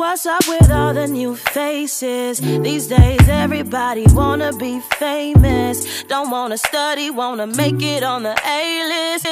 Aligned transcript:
What's 0.00 0.24
up 0.24 0.48
with 0.48 0.70
all 0.70 0.94
the 0.94 1.06
new 1.06 1.36
faces? 1.36 2.40
These 2.40 2.86
days 2.86 3.28
everybody 3.28 4.06
wanna 4.08 4.50
be 4.54 4.80
famous. 4.80 6.04
Don't 6.04 6.30
wanna 6.30 6.56
study, 6.56 7.10
wanna 7.10 7.46
make 7.46 7.82
it 7.82 8.02
on 8.02 8.22
the 8.22 8.30
A-list. 8.30 9.26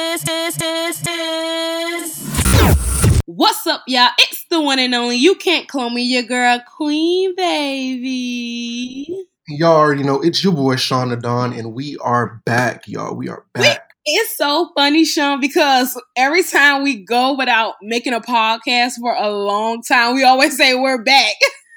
What's 3.25 3.65
up, 3.65 3.81
y'all? 3.87 4.09
It's 4.19 4.45
the 4.51 4.61
one 4.61 4.77
and 4.77 4.93
only. 4.93 5.15
You 5.15 5.33
can't 5.33 5.67
clone 5.67 5.95
me, 5.95 6.03
your 6.03 6.21
girl, 6.21 6.61
Queen 6.77 7.35
Baby. 7.35 9.25
Y'all 9.47 9.75
already 9.75 10.03
know 10.03 10.21
it's 10.21 10.43
your 10.43 10.53
boy 10.53 10.75
Sean 10.75 11.19
Don, 11.19 11.51
and 11.51 11.73
we 11.73 11.97
are 11.97 12.43
back, 12.45 12.87
y'all. 12.87 13.15
We 13.15 13.27
are 13.27 13.43
back. 13.53 13.88
It's 14.05 14.37
so 14.37 14.71
funny, 14.75 15.05
Sean, 15.05 15.39
because 15.39 15.99
every 16.15 16.43
time 16.43 16.83
we 16.83 17.03
go 17.03 17.35
without 17.37 17.75
making 17.81 18.13
a 18.13 18.21
podcast 18.21 18.93
for 18.99 19.13
a 19.15 19.29
long 19.29 19.81
time, 19.83 20.15
we 20.15 20.23
always 20.23 20.57
say 20.57 20.73
we're 20.75 21.03
back. 21.03 21.33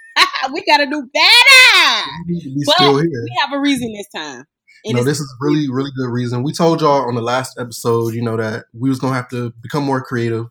we 0.52 0.62
gotta 0.64 0.86
do 0.86 1.08
better. 1.12 2.10
We 2.28 2.64
But 2.66 2.74
still 2.76 2.98
here. 2.98 3.06
we 3.10 3.36
have 3.40 3.52
a 3.52 3.60
reason 3.60 3.92
this 3.92 4.08
time. 4.14 4.44
And 4.84 4.96
No, 4.96 5.04
this 5.04 5.20
is 5.20 5.34
really, 5.40 5.68
really 5.70 5.90
good 5.96 6.10
reason. 6.10 6.42
We 6.42 6.52
told 6.52 6.80
y'all 6.80 7.06
on 7.06 7.14
the 7.14 7.22
last 7.22 7.58
episode, 7.58 8.14
you 8.14 8.22
know, 8.22 8.36
that 8.36 8.64
we 8.72 8.88
was 8.88 8.98
gonna 8.98 9.14
have 9.14 9.28
to 9.30 9.52
become 9.62 9.84
more 9.84 10.02
creative 10.02 10.46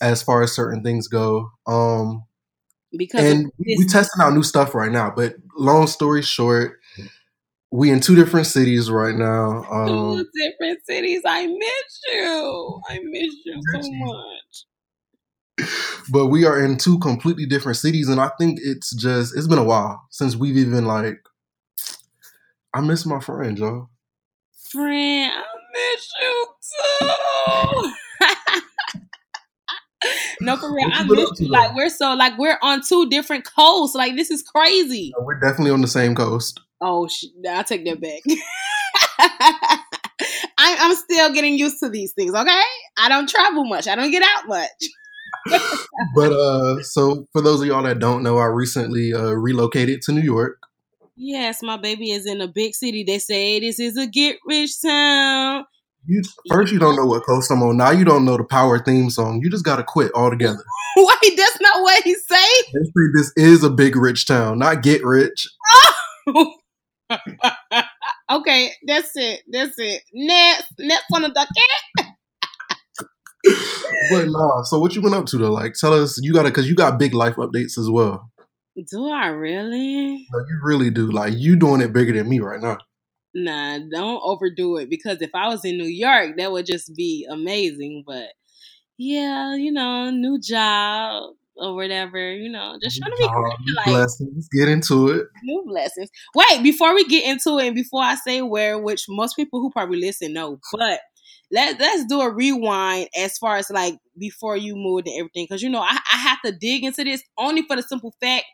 as 0.00 0.22
far 0.22 0.42
as 0.42 0.52
certain 0.52 0.82
things 0.82 1.08
go. 1.08 1.50
Um, 1.66 2.24
because 2.96 3.24
and 3.24 3.50
we, 3.58 3.76
we 3.78 3.86
testing 3.86 4.22
out 4.22 4.32
new 4.32 4.42
stuff 4.42 4.74
right 4.74 4.92
now. 4.92 5.12
But 5.14 5.36
long 5.56 5.86
story 5.86 6.22
short, 6.22 6.78
we 7.70 7.90
in 7.90 8.00
two 8.00 8.14
different 8.14 8.46
cities 8.46 8.90
right 8.90 9.14
now. 9.14 9.64
Um, 9.70 9.88
two 9.88 10.26
different 10.34 10.84
cities. 10.86 11.22
I 11.24 11.46
miss 11.46 12.00
you. 12.12 12.80
I 12.88 13.00
miss 13.02 13.34
you 13.44 13.60
so 13.72 13.80
much. 13.92 15.68
but 16.10 16.26
we 16.26 16.44
are 16.44 16.62
in 16.62 16.76
two 16.76 16.98
completely 16.98 17.46
different 17.46 17.78
cities, 17.78 18.08
and 18.08 18.20
I 18.20 18.30
think 18.38 18.58
it's 18.62 18.94
just 18.94 19.36
it's 19.36 19.46
been 19.46 19.58
a 19.58 19.64
while 19.64 20.06
since 20.10 20.36
we've 20.36 20.56
even 20.56 20.84
like. 20.86 21.18
I 22.72 22.80
miss 22.82 23.06
my 23.06 23.20
friend, 23.20 23.58
y'all. 23.58 23.88
Friend, 24.70 25.32
I 25.32 25.42
miss 25.72 26.12
you 26.20 26.46
too. 27.00 27.92
no, 30.42 30.56
for 30.56 30.74
real, 30.74 30.90
I 30.92 31.04
miss 31.04 31.40
you. 31.40 31.48
Like 31.48 31.74
we're 31.74 31.88
so 31.88 32.14
like 32.14 32.36
we're 32.38 32.58
on 32.62 32.82
two 32.82 33.08
different 33.08 33.44
coasts. 33.46 33.96
Like 33.96 34.14
this 34.14 34.30
is 34.30 34.42
crazy. 34.42 35.14
We're 35.18 35.40
definitely 35.40 35.70
on 35.70 35.80
the 35.80 35.88
same 35.88 36.14
coast. 36.14 36.60
Oh, 36.80 37.08
sh- 37.08 37.26
I 37.48 37.62
take 37.62 37.84
that 37.86 38.00
back. 38.00 38.22
I, 40.58 40.76
I'm 40.80 40.94
still 40.96 41.32
getting 41.32 41.58
used 41.58 41.78
to 41.82 41.88
these 41.88 42.12
things. 42.12 42.34
Okay, 42.34 42.62
I 42.98 43.08
don't 43.08 43.28
travel 43.28 43.64
much. 43.64 43.86
I 43.88 43.94
don't 43.94 44.10
get 44.10 44.22
out 44.22 44.48
much. 44.48 44.68
but 46.16 46.32
uh 46.32 46.82
so 46.82 47.26
for 47.32 47.40
those 47.40 47.60
of 47.60 47.66
y'all 47.66 47.82
that 47.82 47.98
don't 48.00 48.22
know 48.22 48.38
i 48.38 48.44
recently 48.46 49.12
uh 49.12 49.30
relocated 49.32 50.00
to 50.02 50.12
new 50.12 50.20
york 50.22 50.58
Yes, 51.18 51.60
my 51.62 51.76
baby 51.78 52.10
is 52.10 52.26
in 52.26 52.42
a 52.42 52.46
big 52.48 52.74
city. 52.74 53.02
They 53.02 53.18
say 53.18 53.58
this 53.58 53.80
is 53.80 53.96
a 53.96 54.06
get 54.06 54.36
rich 54.46 54.72
town. 54.82 55.64
you 56.06 56.22
first 56.50 56.72
you 56.72 56.78
don't 56.78 56.94
know 56.96 57.06
what 57.06 57.24
coast 57.24 57.50
i'm 57.50 57.62
on 57.62 57.76
now 57.76 57.90
you 57.90 58.04
don't 58.04 58.24
know 58.24 58.36
the 58.36 58.44
power 58.44 58.78
theme 58.78 59.08
song 59.10 59.40
you 59.42 59.50
just 59.50 59.64
gotta 59.64 59.82
quit 59.84 60.10
altogether 60.14 60.62
Wait, 60.96 61.36
that's 61.36 61.60
not 61.60 61.80
what 61.82 62.02
he 62.04 62.14
say. 62.14 62.46
they 62.74 62.84
say 62.84 63.08
this 63.16 63.32
is 63.36 63.62
a 63.64 63.70
big 63.70 63.94
rich 63.96 64.26
town 64.26 64.58
not 64.58 64.82
get 64.82 65.04
rich 65.04 65.46
okay, 68.30 68.70
that's 68.86 69.12
it. 69.16 69.42
That's 69.50 69.74
it. 69.78 70.02
Next, 70.12 70.72
next 70.78 71.04
on 71.14 71.22
the 71.22 71.28
docket. 71.28 72.16
but 74.10 74.26
nah 74.28 74.62
so 74.62 74.80
what 74.80 74.92
you 74.96 75.00
been 75.00 75.14
up 75.14 75.24
to 75.26 75.36
though 75.38 75.52
like 75.52 75.74
tell 75.74 75.92
us 75.92 76.18
you 76.20 76.32
gotta 76.32 76.48
because 76.48 76.68
you 76.68 76.74
got 76.74 76.98
big 76.98 77.14
life 77.14 77.36
updates 77.36 77.78
as 77.78 77.88
well 77.88 78.28
Do 78.90 79.08
I 79.08 79.28
really? 79.28 80.26
no, 80.32 80.38
you 80.40 80.60
really 80.64 80.90
do 80.90 81.12
like 81.12 81.34
you 81.36 81.54
doing 81.54 81.80
it 81.80 81.92
bigger 81.92 82.12
than 82.12 82.28
me 82.28 82.40
right 82.40 82.60
now 82.60 82.78
Nah, 83.38 83.78
don't 83.92 84.20
overdo 84.24 84.78
it 84.78 84.88
because 84.88 85.20
if 85.20 85.30
I 85.34 85.48
was 85.48 85.62
in 85.62 85.76
New 85.76 85.84
York, 85.84 86.38
that 86.38 86.50
would 86.50 86.64
just 86.64 86.94
be 86.96 87.26
amazing. 87.30 88.02
But 88.06 88.28
yeah, 88.96 89.54
you 89.54 89.72
know, 89.72 90.10
new 90.10 90.38
job 90.40 91.34
or 91.56 91.74
whatever, 91.74 92.32
you 92.32 92.50
know, 92.50 92.78
just 92.82 93.00
trying 93.00 93.12
to 93.12 93.16
be 93.16 93.24
you 93.64 93.74
like 93.76 93.86
blessings 93.86 94.48
get 94.52 94.68
into 94.68 95.08
it 95.08 95.26
new 95.42 95.64
blessings. 95.66 96.10
Wait, 96.34 96.62
before 96.62 96.94
we 96.94 97.04
get 97.06 97.24
into 97.24 97.58
it 97.58 97.66
and 97.66 97.74
before 97.74 98.02
I 98.02 98.14
say 98.16 98.42
where, 98.42 98.78
which 98.78 99.04
most 99.08 99.36
people 99.36 99.60
who 99.60 99.70
probably 99.70 100.00
listen 100.00 100.32
know, 100.32 100.58
but 100.72 101.00
let 101.50 101.78
let's 101.78 102.04
do 102.06 102.20
a 102.20 102.32
rewind 102.32 103.08
as 103.16 103.38
far 103.38 103.56
as 103.56 103.70
like 103.70 103.96
before 104.18 104.56
you 104.56 104.74
moved 104.76 105.06
and 105.06 105.18
everything, 105.18 105.44
because 105.48 105.62
you 105.62 105.70
know 105.70 105.80
I, 105.80 105.98
I 106.12 106.16
have 106.16 106.38
to 106.44 106.52
dig 106.52 106.84
into 106.84 107.04
this 107.04 107.22
only 107.38 107.62
for 107.62 107.76
the 107.76 107.82
simple 107.82 108.14
fact 108.20 108.44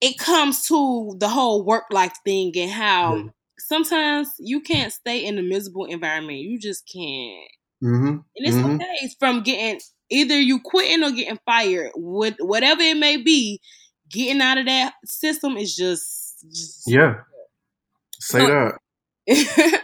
it 0.00 0.18
comes 0.18 0.66
to 0.66 1.14
the 1.18 1.28
whole 1.28 1.64
work 1.64 1.84
life 1.90 2.14
thing 2.24 2.52
and 2.56 2.70
how 2.70 3.16
Yeah. 3.16 3.30
sometimes 3.58 4.28
you 4.38 4.60
can't 4.60 4.92
stay 4.92 5.24
in 5.24 5.38
a 5.38 5.42
miserable 5.42 5.84
environment. 5.84 6.38
You 6.38 6.58
just 6.58 6.88
can't. 6.92 7.48
mm-hmm 7.82 8.08
And 8.36 8.46
it's 8.46 8.56
Mhm. 8.56 8.74
okay 8.76 9.10
from 9.18 9.42
getting 9.42 9.80
either 10.12 10.38
you 10.38 10.60
quitting 10.60 11.02
or 11.02 11.10
getting 11.10 11.38
fired. 11.46 11.90
With 11.96 12.36
whatever 12.40 12.82
it 12.82 12.96
may 12.96 13.16
be, 13.16 13.60
getting 14.10 14.40
out 14.42 14.58
of 14.58 14.66
that 14.66 14.94
system 15.04 15.56
is 15.56 15.74
just, 15.74 16.44
just 16.52 16.82
yeah 16.86 17.14
say 18.20 18.40
So- 18.40 18.46
that 18.46 18.78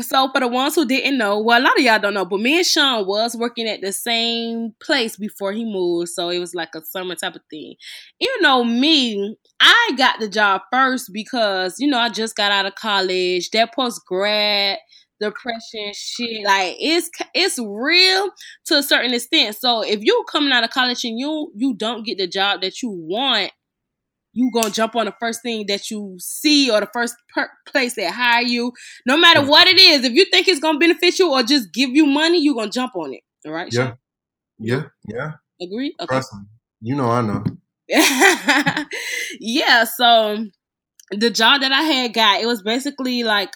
so 0.00 0.28
for 0.32 0.40
the 0.40 0.48
ones 0.48 0.74
who 0.74 0.84
didn't 0.84 1.16
know, 1.16 1.38
well, 1.40 1.60
a 1.60 1.62
lot 1.62 1.78
of 1.78 1.84
y'all 1.84 2.00
don't 2.00 2.12
know, 2.14 2.24
but 2.24 2.40
me 2.40 2.56
and 2.56 2.66
Sean 2.66 3.06
was 3.06 3.36
working 3.36 3.68
at 3.68 3.80
the 3.80 3.92
same 3.92 4.74
place 4.82 5.16
before 5.16 5.52
he 5.52 5.64
moved, 5.64 6.08
so 6.08 6.28
it 6.28 6.40
was 6.40 6.56
like 6.56 6.74
a 6.74 6.84
summer 6.84 7.14
type 7.14 7.36
of 7.36 7.42
thing. 7.50 7.76
You 8.18 8.42
know, 8.42 8.64
me, 8.64 9.36
I 9.60 9.92
got 9.96 10.18
the 10.18 10.28
job 10.28 10.62
first 10.72 11.10
because 11.12 11.76
you 11.78 11.86
know 11.86 11.98
I 12.00 12.08
just 12.08 12.34
got 12.34 12.50
out 12.50 12.66
of 12.66 12.74
college. 12.74 13.50
That 13.50 13.72
post 13.74 14.02
grad 14.06 14.78
depression 15.20 15.92
shit, 15.94 16.44
like 16.44 16.76
it's 16.80 17.10
it's 17.34 17.58
real 17.58 18.30
to 18.66 18.78
a 18.78 18.82
certain 18.82 19.14
extent. 19.14 19.56
So 19.56 19.82
if 19.82 20.00
you 20.02 20.24
coming 20.30 20.52
out 20.52 20.64
of 20.64 20.70
college 20.70 21.04
and 21.04 21.18
you 21.18 21.52
you 21.54 21.74
don't 21.74 22.04
get 22.04 22.18
the 22.18 22.26
job 22.26 22.62
that 22.62 22.82
you 22.82 22.90
want 22.90 23.52
you 24.32 24.50
gonna 24.52 24.70
jump 24.70 24.94
on 24.96 25.06
the 25.06 25.14
first 25.18 25.42
thing 25.42 25.66
that 25.66 25.90
you 25.90 26.16
see 26.18 26.70
or 26.70 26.80
the 26.80 26.88
first 26.92 27.14
per- 27.34 27.50
place 27.66 27.94
that 27.96 28.12
hire 28.12 28.42
you. 28.42 28.72
No 29.06 29.16
matter 29.16 29.44
what 29.44 29.66
it 29.66 29.78
is 29.78 30.04
if 30.04 30.12
you 30.12 30.24
think 30.26 30.48
it's 30.48 30.60
gonna 30.60 30.78
benefit 30.78 31.18
you 31.18 31.32
or 31.32 31.42
just 31.42 31.72
give 31.72 31.90
you 31.90 32.06
money 32.06 32.40
you 32.40 32.54
gonna 32.54 32.70
jump 32.70 32.94
on 32.96 33.14
it. 33.14 33.22
All 33.46 33.52
right 33.52 33.72
yeah. 33.72 33.94
yeah 34.58 34.84
yeah. 35.06 35.32
Agree? 35.60 35.94
Okay. 36.00 36.06
Trust 36.06 36.34
me. 36.34 36.40
You 36.82 36.96
know 36.96 37.10
i 37.10 37.20
know. 37.20 37.44
Yeah 39.40 39.84
so 39.84 40.46
the 41.10 41.30
job 41.30 41.60
that 41.62 41.72
i 41.72 41.82
had 41.82 42.14
got 42.14 42.40
it 42.40 42.46
was 42.46 42.62
basically 42.62 43.24
like 43.24 43.50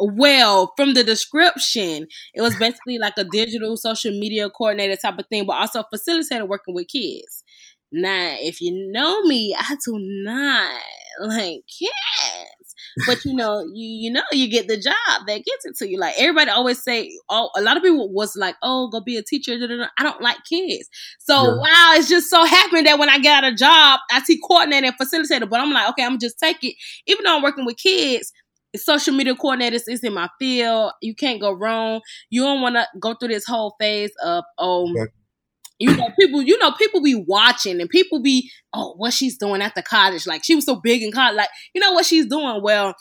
well 0.00 0.72
from 0.76 0.94
the 0.94 1.04
description 1.04 2.06
it 2.34 2.40
was 2.42 2.56
basically 2.56 2.98
like 2.98 3.14
a 3.16 3.24
digital 3.24 3.76
social 3.76 4.12
media 4.12 4.48
coordinator 4.50 4.96
type 4.96 5.18
of 5.18 5.26
thing 5.28 5.44
but 5.46 5.54
also 5.54 5.82
facilitator 5.92 6.46
working 6.48 6.74
with 6.74 6.88
kids. 6.88 7.44
Now 7.90 8.36
if 8.38 8.60
you 8.60 8.90
know 8.92 9.22
me 9.22 9.54
i 9.58 9.74
do 9.84 9.96
not 9.98 10.80
like 11.20 11.60
kids 11.78 12.74
but 13.06 13.24
you 13.24 13.34
know 13.34 13.60
you 13.74 13.86
you 14.06 14.12
know 14.12 14.22
you 14.32 14.48
get 14.48 14.68
the 14.68 14.76
job 14.76 15.26
that 15.26 15.44
gets 15.44 15.64
it 15.64 15.76
to 15.76 15.88
you. 15.88 15.98
Like 15.98 16.14
everybody 16.18 16.50
always 16.50 16.82
say 16.82 17.10
oh 17.28 17.50
a 17.56 17.62
lot 17.62 17.76
of 17.76 17.82
people 17.82 18.12
was 18.12 18.36
like 18.36 18.56
oh 18.62 18.88
go 18.88 19.00
be 19.00 19.16
a 19.16 19.22
teacher 19.22 19.54
i 19.98 20.02
don't 20.02 20.22
like 20.22 20.38
kids. 20.48 20.88
So 21.18 21.34
Yeah. 21.44 21.54
wow 21.60 21.92
it's 21.96 22.08
just 22.08 22.30
so 22.30 22.44
happened 22.44 22.86
that 22.86 22.98
when 22.98 23.08
i 23.08 23.18
got 23.18 23.44
a 23.44 23.54
job 23.54 24.00
i 24.10 24.22
see 24.22 24.38
coordinator 24.46 24.86
and 24.88 24.98
facilitator 24.98 25.48
but 25.48 25.60
i'm 25.60 25.72
like 25.72 25.88
okay 25.90 26.04
i'm 26.04 26.18
just 26.18 26.38
take 26.38 26.62
it. 26.62 26.74
Even 27.06 27.24
though 27.24 27.36
i'm 27.36 27.42
working 27.42 27.64
with 27.64 27.76
kids 27.76 28.32
social 28.76 29.14
media 29.14 29.34
coordinators 29.34 29.82
is 29.88 30.04
in 30.04 30.14
my 30.14 30.28
field. 30.38 30.92
You 31.02 31.14
can't 31.14 31.40
go 31.40 31.52
wrong. 31.52 32.00
You 32.30 32.42
don't 32.42 32.60
want 32.62 32.76
to 32.76 32.86
go 33.00 33.14
through 33.14 33.28
this 33.28 33.46
whole 33.46 33.74
phase 33.80 34.12
of 34.22 34.44
um 34.58 34.86
Exactly. 34.90 35.12
you 35.80 35.96
know 35.96 36.08
people 36.18 36.42
you 36.42 36.58
know 36.58 36.72
people 36.72 37.02
be 37.02 37.14
watching 37.26 37.80
and 37.80 37.88
people 37.90 38.20
be 38.22 38.50
oh 38.74 38.94
what 38.96 39.12
she's 39.14 39.38
doing 39.38 39.62
after 39.62 39.82
college. 39.82 40.26
Like 40.26 40.44
she 40.44 40.54
was 40.54 40.64
so 40.66 40.76
big 40.82 41.02
in 41.02 41.12
college. 41.12 41.36
Like 41.36 41.50
you 41.74 41.80
know 41.80 41.92
what 41.92 42.06
she's 42.06 42.26
doing? 42.26 42.60
Well 42.62 42.94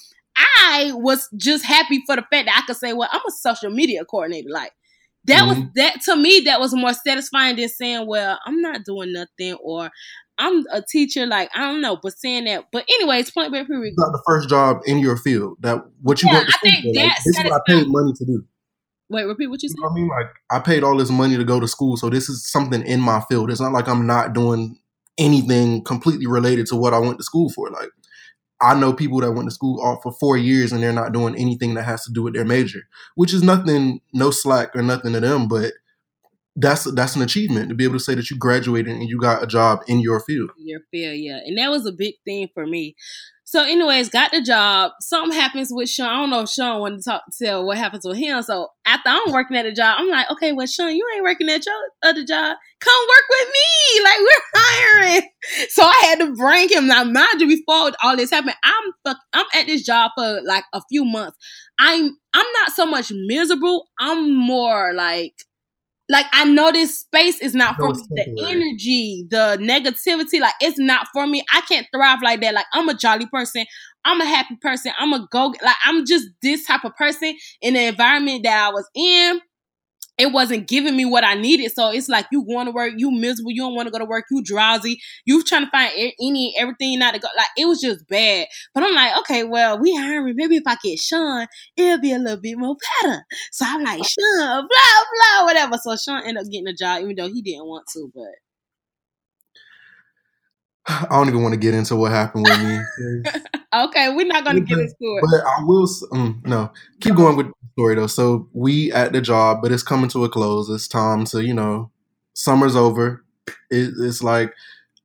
i 0.59 0.91
was 0.93 1.27
just 1.35 1.65
happy 1.65 2.03
for 2.05 2.15
the 2.15 2.21
fact 2.21 2.45
that 2.45 2.61
i 2.61 2.65
could 2.67 2.75
say 2.77 2.93
well 2.93 3.09
i'm 3.11 3.21
a 3.27 3.31
social 3.31 3.71
media 3.71 4.05
coordinator. 4.05 4.49
Like 4.51 4.71
that 5.25 5.47
was 5.47 5.57
Mhm. 5.57 5.71
that 5.75 6.01
to 6.03 6.15
me 6.15 6.41
that 6.45 6.59
was 6.59 6.75
more 6.75 6.93
satisfying 6.93 7.55
than 7.55 7.69
saying 7.69 8.05
well 8.07 8.39
i'm 8.45 8.61
not 8.61 8.83
doing 8.85 9.13
nothing 9.13 9.55
or 9.63 9.89
i'm 10.37 10.65
a 10.71 10.81
teacher 10.81 11.25
like 11.25 11.49
i 11.55 11.61
don't 11.61 11.81
know 11.81 11.97
but 12.01 12.13
saying 12.17 12.45
that 12.45 12.65
but 12.71 12.85
anyways 12.89 13.31
point 13.31 13.51
blank 13.51 13.67
period 13.67 13.93
It's 13.93 13.99
not 13.99 14.11
the 14.11 14.23
first 14.27 14.49
job 14.49 14.77
in 14.85 14.99
your 14.99 15.17
field 15.17 15.57
that 15.61 15.83
what 16.01 16.21
you 16.21 16.29
Yeah, 16.29 16.35
went 16.35 16.47
to 16.47 16.53
I 16.53 16.57
school 16.57 16.71
think 16.71 16.85
for. 16.95 17.03
Like, 17.03 17.15
this 17.25 17.37
is 17.39 17.45
what 17.45 17.61
I 17.61 17.61
paid 17.67 17.87
money 17.87 18.13
to 18.13 18.25
do. 18.25 18.45
wait 19.09 19.25
repeat 19.25 19.47
what 19.47 19.61
you 19.63 19.69
You 19.69 19.75
said 19.75 19.89
I 19.89 19.93
mean? 19.95 20.07
Like 20.09 20.31
I 20.51 20.59
paid 20.59 20.83
all 20.83 20.97
this 20.97 21.09
money 21.09 21.37
to 21.37 21.43
go 21.43 21.59
to 21.59 21.67
school, 21.67 21.97
so 21.97 22.09
this 22.09 22.29
is 22.29 22.47
something 22.49 22.85
in 22.85 22.99
my 23.01 23.21
field. 23.21 23.51
It's 23.51 23.61
not 23.61 23.73
like 23.73 23.87
I'm 23.87 24.05
not 24.07 24.33
doing 24.33 24.77
anything 25.17 25.83
completely 25.83 26.27
related 26.27 26.67
to 26.67 26.75
what 26.75 26.93
I 26.93 26.99
went 26.99 27.17
to 27.17 27.23
school 27.23 27.49
for. 27.49 27.69
Like 27.69 27.89
I 28.61 28.73
know 28.79 28.93
people 28.93 29.19
that 29.21 29.31
went 29.33 29.49
to 29.49 29.53
school 29.53 29.81
all 29.81 29.99
for 30.01 30.11
four 30.13 30.37
years 30.37 30.71
and 30.71 30.81
they're 30.81 30.93
not 30.93 31.13
doing 31.13 31.35
anything 31.35 31.75
that 31.75 31.83
has 31.83 32.03
to 32.05 32.11
do 32.11 32.23
with 32.23 32.33
their 32.33 32.45
major, 32.45 32.81
which 33.15 33.33
is 33.33 33.43
nothing, 33.43 34.01
no 34.13 34.31
slack 34.31 34.75
or 34.75 34.81
nothing 34.81 35.13
to 35.13 35.19
them. 35.19 35.47
But 35.47 35.73
that's 36.57 36.91
that's 36.93 37.15
an 37.15 37.21
achievement 37.21 37.69
to 37.69 37.75
be 37.75 37.83
able 37.83 37.93
to 37.93 38.03
say 38.03 38.15
that 38.15 38.29
you 38.29 38.37
graduated 38.37 38.93
and 38.95 39.07
you 39.07 39.19
got 39.19 39.43
a 39.43 39.47
job 39.47 39.79
in 39.87 39.99
your 39.99 40.19
field. 40.19 40.49
Your 40.57 40.81
field, 40.91 41.17
yeah, 41.17 41.39
and 41.45 41.57
that 41.57 41.69
was 41.69 41.85
a 41.85 41.91
big 41.91 42.15
thing 42.25 42.49
for 42.53 42.65
me. 42.65 42.95
So, 43.49 43.63
anyways, 43.63 44.09
got 44.09 44.31
the 44.31 44.41
job. 44.41 44.91
Something 44.99 45.31
happens 45.31 45.69
with 45.71 45.87
Sean. 45.87 46.09
I 46.09 46.19
don't 46.19 46.29
know 46.31 46.41
if 46.41 46.49
Sean 46.49 46.81
wanted 46.81 46.97
to 46.97 47.03
talk 47.03 47.23
tell 47.41 47.65
what 47.65 47.77
happens 47.77 48.03
with 48.05 48.17
him. 48.17 48.41
So 48.41 48.67
after 48.85 49.09
I'm 49.09 49.31
working 49.31 49.55
at 49.55 49.65
a 49.65 49.71
job, 49.71 49.95
I'm 49.99 50.09
like, 50.09 50.29
okay, 50.31 50.51
well, 50.51 50.67
Sean, 50.67 50.93
you 50.93 51.07
ain't 51.15 51.23
working 51.23 51.47
at 51.47 51.65
your 51.65 51.75
other 52.03 52.25
job. 52.25 52.57
Come 52.81 53.07
work 53.07 53.23
with 53.29 53.47
me. 53.47 54.03
Like 54.03 54.19
we're 54.19 54.61
hiring. 54.61 55.29
So 55.69 55.83
I 55.83 55.95
had 56.03 56.19
to 56.19 56.33
bring 56.33 56.67
him. 56.67 56.87
Now, 56.87 57.05
mind 57.05 57.39
you, 57.39 57.47
before 57.47 57.91
all 58.03 58.17
this 58.17 58.31
happened, 58.31 58.55
I'm 58.65 58.91
fuck, 59.05 59.17
I'm 59.31 59.45
at 59.55 59.67
this 59.67 59.85
job 59.85 60.11
for 60.17 60.41
like 60.43 60.65
a 60.73 60.81
few 60.89 61.05
months. 61.05 61.37
I'm 61.79 62.17
I'm 62.33 62.45
not 62.61 62.71
so 62.73 62.85
much 62.85 63.13
miserable. 63.13 63.87
I'm 63.97 64.35
more 64.35 64.93
like 64.93 65.33
like 66.09 66.25
I 66.31 66.45
know 66.45 66.71
this 66.71 66.99
space 67.01 67.41
is 67.41 67.53
not 67.53 67.77
for 67.79 67.89
me. 67.89 68.03
The 68.15 68.25
energy, 68.49 69.25
the 69.29 69.57
negativity, 69.61 70.39
like 70.39 70.53
it's 70.61 70.79
not 70.79 71.07
for 71.13 71.27
me. 71.27 71.43
I 71.53 71.61
can't 71.61 71.87
thrive 71.93 72.19
like 72.23 72.41
that. 72.41 72.53
Like 72.53 72.65
I'm 72.73 72.89
a 72.89 72.93
jolly 72.93 73.27
person. 73.27 73.65
I'm 74.05 74.21
a 74.21 74.25
happy 74.25 74.55
person. 74.61 74.93
I'm 74.97 75.13
a 75.13 75.27
go 75.31 75.47
like 75.63 75.75
I'm 75.83 76.05
just 76.05 76.27
this 76.41 76.65
type 76.65 76.85
of 76.85 76.95
person 76.95 77.35
in 77.61 77.73
the 77.73 77.87
environment 77.87 78.43
that 78.43 78.67
I 78.67 78.71
was 78.71 78.87
in 78.95 79.41
it 80.17 80.31
wasn't 80.31 80.67
giving 80.67 80.95
me 80.95 81.05
what 81.05 81.23
I 81.23 81.35
needed. 81.35 81.71
So 81.71 81.91
it's 81.91 82.09
like 82.09 82.25
you 82.31 82.45
going 82.45 82.65
to 82.65 82.71
work, 82.71 82.93
you 82.97 83.11
miserable, 83.11 83.51
you 83.51 83.61
don't 83.61 83.75
want 83.75 83.87
to 83.87 83.91
go 83.91 83.99
to 83.99 84.05
work, 84.05 84.25
you 84.31 84.43
drowsy, 84.43 84.99
you 85.25 85.43
trying 85.43 85.65
to 85.65 85.71
find 85.71 85.91
any 85.95 86.55
everything 86.57 86.97
not 86.99 87.13
to 87.13 87.19
go. 87.19 87.27
Like 87.37 87.47
it 87.57 87.65
was 87.65 87.81
just 87.81 88.07
bad. 88.07 88.47
But 88.73 88.83
I'm 88.83 88.95
like, 88.95 89.17
okay, 89.19 89.43
well, 89.43 89.79
we 89.79 89.95
hiring. 89.95 90.35
Maybe 90.35 90.57
if 90.57 90.63
I 90.65 90.75
get 90.83 90.99
Sean, 90.99 91.47
it'll 91.75 92.01
be 92.01 92.13
a 92.13 92.19
little 92.19 92.41
bit 92.41 92.57
more 92.57 92.75
better. 93.01 93.23
So 93.51 93.65
I'm 93.67 93.83
like, 93.83 94.03
Sean, 94.07 94.67
blah 94.67 94.67
blah, 94.67 95.45
whatever. 95.45 95.77
So 95.77 95.95
Sean 95.95 96.23
ended 96.23 96.43
up 96.43 96.51
getting 96.51 96.67
a 96.67 96.73
job, 96.73 97.01
even 97.03 97.15
though 97.15 97.29
he 97.29 97.41
didn't 97.41 97.67
want 97.67 97.85
to. 97.93 98.11
But 98.13 98.25
I 100.87 101.05
don't 101.11 101.27
even 101.27 101.43
want 101.43 101.53
to 101.53 101.59
get 101.59 101.73
into 101.73 101.95
what 101.95 102.11
happened 102.11 102.45
with 102.49 102.59
me. 102.59 103.41
okay, 103.73 104.13
we're 104.13 104.27
not 104.27 104.43
going 104.43 104.57
to 104.57 104.61
get 104.61 104.79
into 104.79 104.95
it. 104.99 105.21
But 105.21 105.41
I 105.45 105.63
will. 105.63 105.87
Um, 106.11 106.41
no, 106.45 106.71
keep 106.99 107.15
going 107.15 107.37
with 107.37 107.47
the 107.47 107.53
story 107.73 107.95
though. 107.95 108.07
So 108.07 108.49
we 108.53 108.91
at 108.91 109.13
the 109.13 109.21
job, 109.21 109.59
but 109.61 109.71
it's 109.71 109.83
coming 109.83 110.09
to 110.09 110.23
a 110.23 110.29
close. 110.29 110.69
It's 110.69 110.87
time 110.87 111.25
to, 111.25 111.43
you 111.43 111.53
know, 111.53 111.91
summer's 112.33 112.75
over. 112.75 113.23
It, 113.69 113.93
it's 113.99 114.23
like 114.23 114.53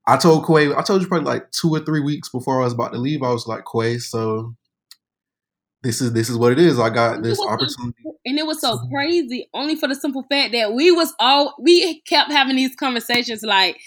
I 0.07 0.17
told 0.17 0.47
Quay. 0.47 0.75
I 0.75 0.83
told 0.83 1.03
you 1.03 1.09
probably 1.09 1.31
like 1.31 1.51
two 1.53 1.71
or 1.71 1.81
three 1.81 2.01
weeks 2.01 2.29
before 2.29 2.61
I 2.61 2.65
was 2.65 2.73
about 2.73 2.93
to 2.93 2.99
leave. 2.99 3.23
I 3.23 3.31
was 3.31 3.47
like, 3.47 3.65
Quay, 3.73 3.99
so 3.99 4.55
this 5.83 6.01
is 6.01 6.13
this 6.13 6.29
is 6.29 6.37
what 6.37 6.53
it 6.53 6.59
is. 6.59 6.79
I 6.79 6.91
got 6.91 7.23
this 7.23 7.41
opportunity, 7.41 8.03
and 8.25 8.39
it 8.39 8.47
was 8.47 8.61
so 8.61 8.79
crazy. 8.91 9.49
Only 9.55 9.77
for 9.77 9.89
the 9.89 9.95
simple 9.95 10.25
fact 10.31 10.53
that 10.53 10.73
we 10.75 10.91
was 10.91 11.13
all 11.19 11.55
we 11.61 12.01
kept 12.03 12.31
having 12.31 12.57
these 12.57 12.75
conversations 12.77 13.43
like 13.43 13.81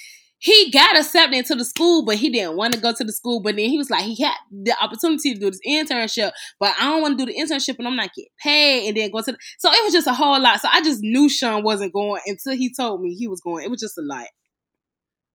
he 0.46 0.70
got 0.70 0.96
accepted 0.96 1.36
into 1.36 1.56
the 1.56 1.66
school, 1.66 2.06
but 2.06 2.18
he 2.18 2.30
didn't 2.30 2.56
want 2.56 2.72
to 2.72 2.80
go 2.80 2.94
to 2.94 3.04
the 3.04 3.12
school. 3.12 3.40
But 3.42 3.56
then 3.56 3.68
he 3.68 3.80
was 3.80 3.90
like, 3.90 4.04
he 4.04 4.22
had 4.22 4.36
the 4.52 4.76
opportunity 4.80 5.34
to 5.34 5.40
do 5.40 5.50
this 5.50 5.60
internship, 5.68 6.34
but 6.60 6.72
I 6.80 6.84
don't 6.84 7.02
want 7.02 7.18
to 7.18 7.26
do 7.26 7.32
the 7.32 7.40
internship 7.40 7.80
and 7.80 7.88
I'm 7.88 7.96
not 7.96 8.12
getting 8.16 8.30
paid 8.40 8.88
and 8.88 8.96
then 8.96 9.10
go 9.10 9.22
to 9.22 9.32
the, 9.32 9.38
so 9.58 9.72
it 9.72 9.84
was 9.84 9.92
just 9.92 10.06
a 10.06 10.14
whole 10.14 10.40
lot. 10.40 10.62
So 10.62 10.70
I 10.72 10.84
just 10.84 11.02
knew 11.02 11.30
Sean 11.30 11.64
wasn't 11.64 11.94
going 11.94 12.22
until 12.28 12.56
he 12.56 12.72
told 12.72 13.02
me 13.02 13.16
he 13.16 13.28
was 13.28 13.42
going. 13.42 13.66
It 13.66 13.72
was 13.72 13.82
just 13.82 13.98
a 13.98 14.04
lot. 14.04 14.28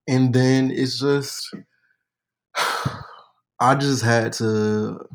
And 0.06 0.32
then 0.32 0.70
it's 0.70 1.00
just 1.00 1.56
I 3.58 3.74
just 3.74 4.04
had 4.04 4.32
to 4.34 5.08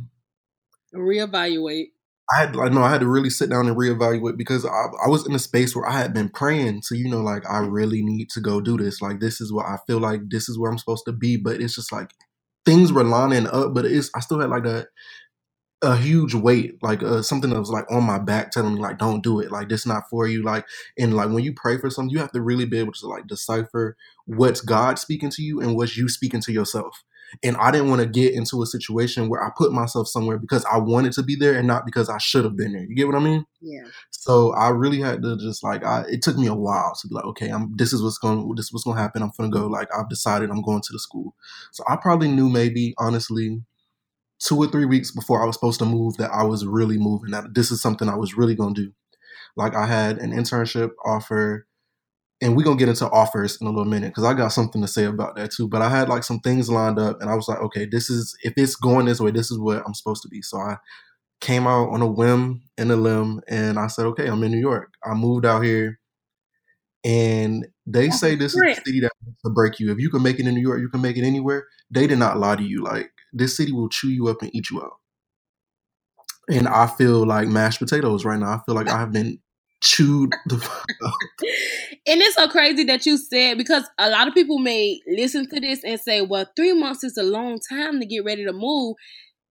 reevaluate. 0.93 1.91
I 2.33 2.39
had 2.41 2.55
like 2.55 2.71
no, 2.73 2.83
I 2.83 2.91
had 2.91 3.01
to 3.01 3.07
really 3.07 3.29
sit 3.29 3.49
down 3.49 3.67
and 3.67 3.77
reevaluate 3.77 4.37
because 4.37 4.65
I, 4.65 4.69
I 5.05 5.09
was 5.09 5.27
in 5.27 5.35
a 5.35 5.39
space 5.39 5.75
where 5.75 5.87
I 5.87 5.93
had 5.99 6.13
been 6.13 6.29
praying 6.29 6.81
to, 6.87 6.97
you 6.97 7.09
know, 7.09 7.21
like 7.21 7.43
I 7.49 7.59
really 7.59 8.03
need 8.03 8.29
to 8.31 8.41
go 8.41 8.61
do 8.61 8.77
this. 8.77 9.01
Like 9.01 9.19
this 9.19 9.41
is 9.41 9.53
what 9.53 9.65
I 9.67 9.77
feel 9.87 9.99
like 9.99 10.21
this 10.29 10.49
is 10.49 10.59
where 10.59 10.71
I'm 10.71 10.77
supposed 10.79 11.05
to 11.07 11.13
be. 11.13 11.37
But 11.37 11.61
it's 11.61 11.75
just 11.75 11.91
like 11.93 12.11
things 12.65 12.93
were 12.93 13.03
lining 13.05 13.47
up, 13.47 13.73
but 13.75 13.85
it's 13.85 14.11
I 14.15 14.21
still 14.21 14.41
had 14.41 14.49
like 14.51 14.65
a 14.65 14.85
a 15.81 15.95
huge 15.97 16.35
weight, 16.35 16.77
like 16.83 17.01
uh, 17.03 17.21
something 17.21 17.51
that 17.51 17.59
was 17.59 17.69
like 17.71 17.89
on 17.91 18.03
my 18.03 18.19
back, 18.19 18.51
telling 18.51 18.75
me 18.75 18.81
like, 18.81 18.97
"Don't 18.99 19.23
do 19.23 19.39
it. 19.39 19.51
Like 19.51 19.69
this 19.69 19.85
not 19.85 20.03
for 20.09 20.27
you." 20.27 20.43
Like, 20.43 20.65
and 20.97 21.15
like 21.15 21.29
when 21.29 21.43
you 21.45 21.53
pray 21.55 21.77
for 21.77 21.89
something, 21.89 22.11
you 22.11 22.19
have 22.19 22.33
to 22.33 22.41
really 22.41 22.65
be 22.65 22.79
able 22.79 22.93
to 22.93 23.07
like 23.07 23.27
decipher 23.27 23.95
what's 24.25 24.61
God 24.61 24.99
speaking 24.99 25.29
to 25.31 25.41
you 25.43 25.61
and 25.61 25.75
what's 25.77 25.97
you 25.97 26.09
speaking 26.09 26.41
to 26.41 26.53
yourself. 26.53 27.03
And 27.43 27.57
I 27.57 27.71
didn't 27.71 27.89
want 27.89 28.01
to 28.01 28.07
get 28.07 28.33
into 28.33 28.61
a 28.61 28.65
situation 28.65 29.29
where 29.29 29.43
I 29.43 29.49
put 29.55 29.71
myself 29.71 30.07
somewhere 30.07 30.37
because 30.37 30.65
I 30.71 30.77
wanted 30.77 31.13
to 31.13 31.23
be 31.23 31.35
there 31.35 31.57
and 31.57 31.67
not 31.67 31.85
because 31.85 32.09
I 32.09 32.17
should 32.17 32.43
have 32.43 32.55
been 32.55 32.73
there. 32.73 32.83
You 32.83 32.95
get 32.95 33.07
what 33.07 33.15
I 33.15 33.19
mean? 33.19 33.45
Yeah. 33.61 33.83
So 34.11 34.53
I 34.53 34.69
really 34.69 34.99
had 34.99 35.21
to 35.23 35.37
just 35.37 35.63
like 35.63 35.83
I 35.83 36.03
it 36.09 36.21
took 36.21 36.37
me 36.37 36.47
a 36.47 36.55
while 36.55 36.93
to 37.01 37.07
be 37.07 37.15
like, 37.15 37.25
okay, 37.25 37.49
I'm 37.49 37.75
this 37.75 37.93
is 37.93 38.01
what's 38.01 38.17
going 38.17 38.53
this 38.55 38.65
is 38.65 38.73
what's 38.73 38.85
gonna 38.85 38.99
happen. 38.99 39.21
I'm 39.21 39.31
gonna 39.37 39.49
go. 39.49 39.67
Like 39.67 39.89
I've 39.95 40.09
decided 40.09 40.49
I'm 40.49 40.61
going 40.61 40.81
to 40.81 40.93
the 40.93 40.99
school. 40.99 41.35
So 41.71 41.83
I 41.87 41.95
probably 41.95 42.29
knew 42.29 42.49
maybe 42.49 42.93
honestly 42.97 43.61
two 44.39 44.57
or 44.57 44.67
three 44.67 44.85
weeks 44.85 45.11
before 45.11 45.41
I 45.41 45.45
was 45.45 45.55
supposed 45.55 45.79
to 45.79 45.85
move 45.85 46.17
that 46.17 46.31
I 46.31 46.43
was 46.43 46.65
really 46.65 46.97
moving. 46.97 47.31
That 47.31 47.53
this 47.53 47.71
is 47.71 47.81
something 47.81 48.09
I 48.09 48.15
was 48.15 48.35
really 48.35 48.55
gonna 48.55 48.73
do. 48.73 48.91
Like 49.55 49.75
I 49.75 49.85
had 49.85 50.17
an 50.17 50.31
internship 50.31 50.91
offer 51.05 51.67
and 52.41 52.55
we're 52.55 52.63
gonna 52.63 52.77
get 52.77 52.89
into 52.89 53.09
offers 53.09 53.57
in 53.61 53.67
a 53.67 53.69
little 53.69 53.85
minute 53.85 54.09
because 54.09 54.23
I 54.23 54.33
got 54.33 54.49
something 54.49 54.81
to 54.81 54.87
say 54.87 55.05
about 55.05 55.35
that 55.35 55.51
too. 55.51 55.67
But 55.67 55.81
I 55.81 55.89
had 55.89 56.09
like 56.09 56.23
some 56.23 56.39
things 56.39 56.69
lined 56.69 56.99
up, 56.99 57.21
and 57.21 57.29
I 57.29 57.35
was 57.35 57.47
like, 57.47 57.59
okay, 57.59 57.85
this 57.85 58.09
is 58.09 58.35
if 58.43 58.53
it's 58.57 58.75
going 58.75 59.05
this 59.05 59.19
way, 59.19 59.31
this 59.31 59.51
is 59.51 59.59
what 59.59 59.83
I'm 59.85 59.93
supposed 59.93 60.21
to 60.23 60.29
be. 60.29 60.41
So 60.41 60.57
I 60.57 60.77
came 61.41 61.67
out 61.67 61.89
on 61.89 62.01
a 62.01 62.07
whim 62.07 62.63
and 62.77 62.91
a 62.91 62.95
limb, 62.95 63.41
and 63.47 63.79
I 63.79 63.87
said, 63.87 64.05
okay, 64.07 64.27
I'm 64.27 64.43
in 64.43 64.51
New 64.51 64.59
York. 64.59 64.93
I 65.03 65.13
moved 65.13 65.45
out 65.45 65.63
here, 65.63 65.99
and 67.03 67.67
they 67.85 68.09
say 68.09 68.35
this 68.35 68.55
great. 68.55 68.71
is 68.71 68.77
the 68.77 68.83
city 68.85 68.99
that 69.01 69.11
to 69.45 69.51
break 69.51 69.79
you. 69.79 69.91
If 69.91 69.99
you 69.99 70.09
can 70.09 70.23
make 70.23 70.39
it 70.39 70.47
in 70.47 70.55
New 70.55 70.61
York, 70.61 70.81
you 70.81 70.89
can 70.89 71.01
make 71.01 71.17
it 71.17 71.25
anywhere. 71.25 71.67
They 71.89 72.07
did 72.07 72.19
not 72.19 72.37
lie 72.37 72.55
to 72.55 72.63
you. 72.63 72.83
Like 72.83 73.11
this 73.31 73.55
city 73.55 73.71
will 73.71 73.89
chew 73.89 74.09
you 74.09 74.27
up 74.27 74.41
and 74.41 74.53
eat 74.55 74.69
you 74.69 74.81
out. 74.81 74.93
And 76.49 76.67
I 76.67 76.87
feel 76.87 77.25
like 77.25 77.47
mashed 77.47 77.79
potatoes 77.79 78.25
right 78.25 78.39
now. 78.39 78.49
I 78.49 78.59
feel 78.65 78.75
like 78.75 78.87
I 78.87 78.99
have 78.99 79.11
been 79.11 79.39
chewed 79.85 80.31
the 80.47 80.55
and 82.07 82.21
it's 82.21 82.35
so 82.35 82.47
crazy 82.47 82.83
that 82.83 83.05
you 83.05 83.17
said 83.17 83.57
because 83.57 83.83
a 83.97 84.09
lot 84.09 84.27
of 84.27 84.33
people 84.33 84.59
may 84.59 84.99
listen 85.07 85.47
to 85.49 85.59
this 85.59 85.83
and 85.83 85.99
say, 85.99 86.21
well, 86.21 86.45
three 86.55 86.73
months 86.73 87.03
is 87.03 87.17
a 87.17 87.23
long 87.23 87.59
time 87.69 87.99
to 87.99 88.05
get 88.05 88.25
ready 88.25 88.45
to 88.45 88.53
move. 88.53 88.95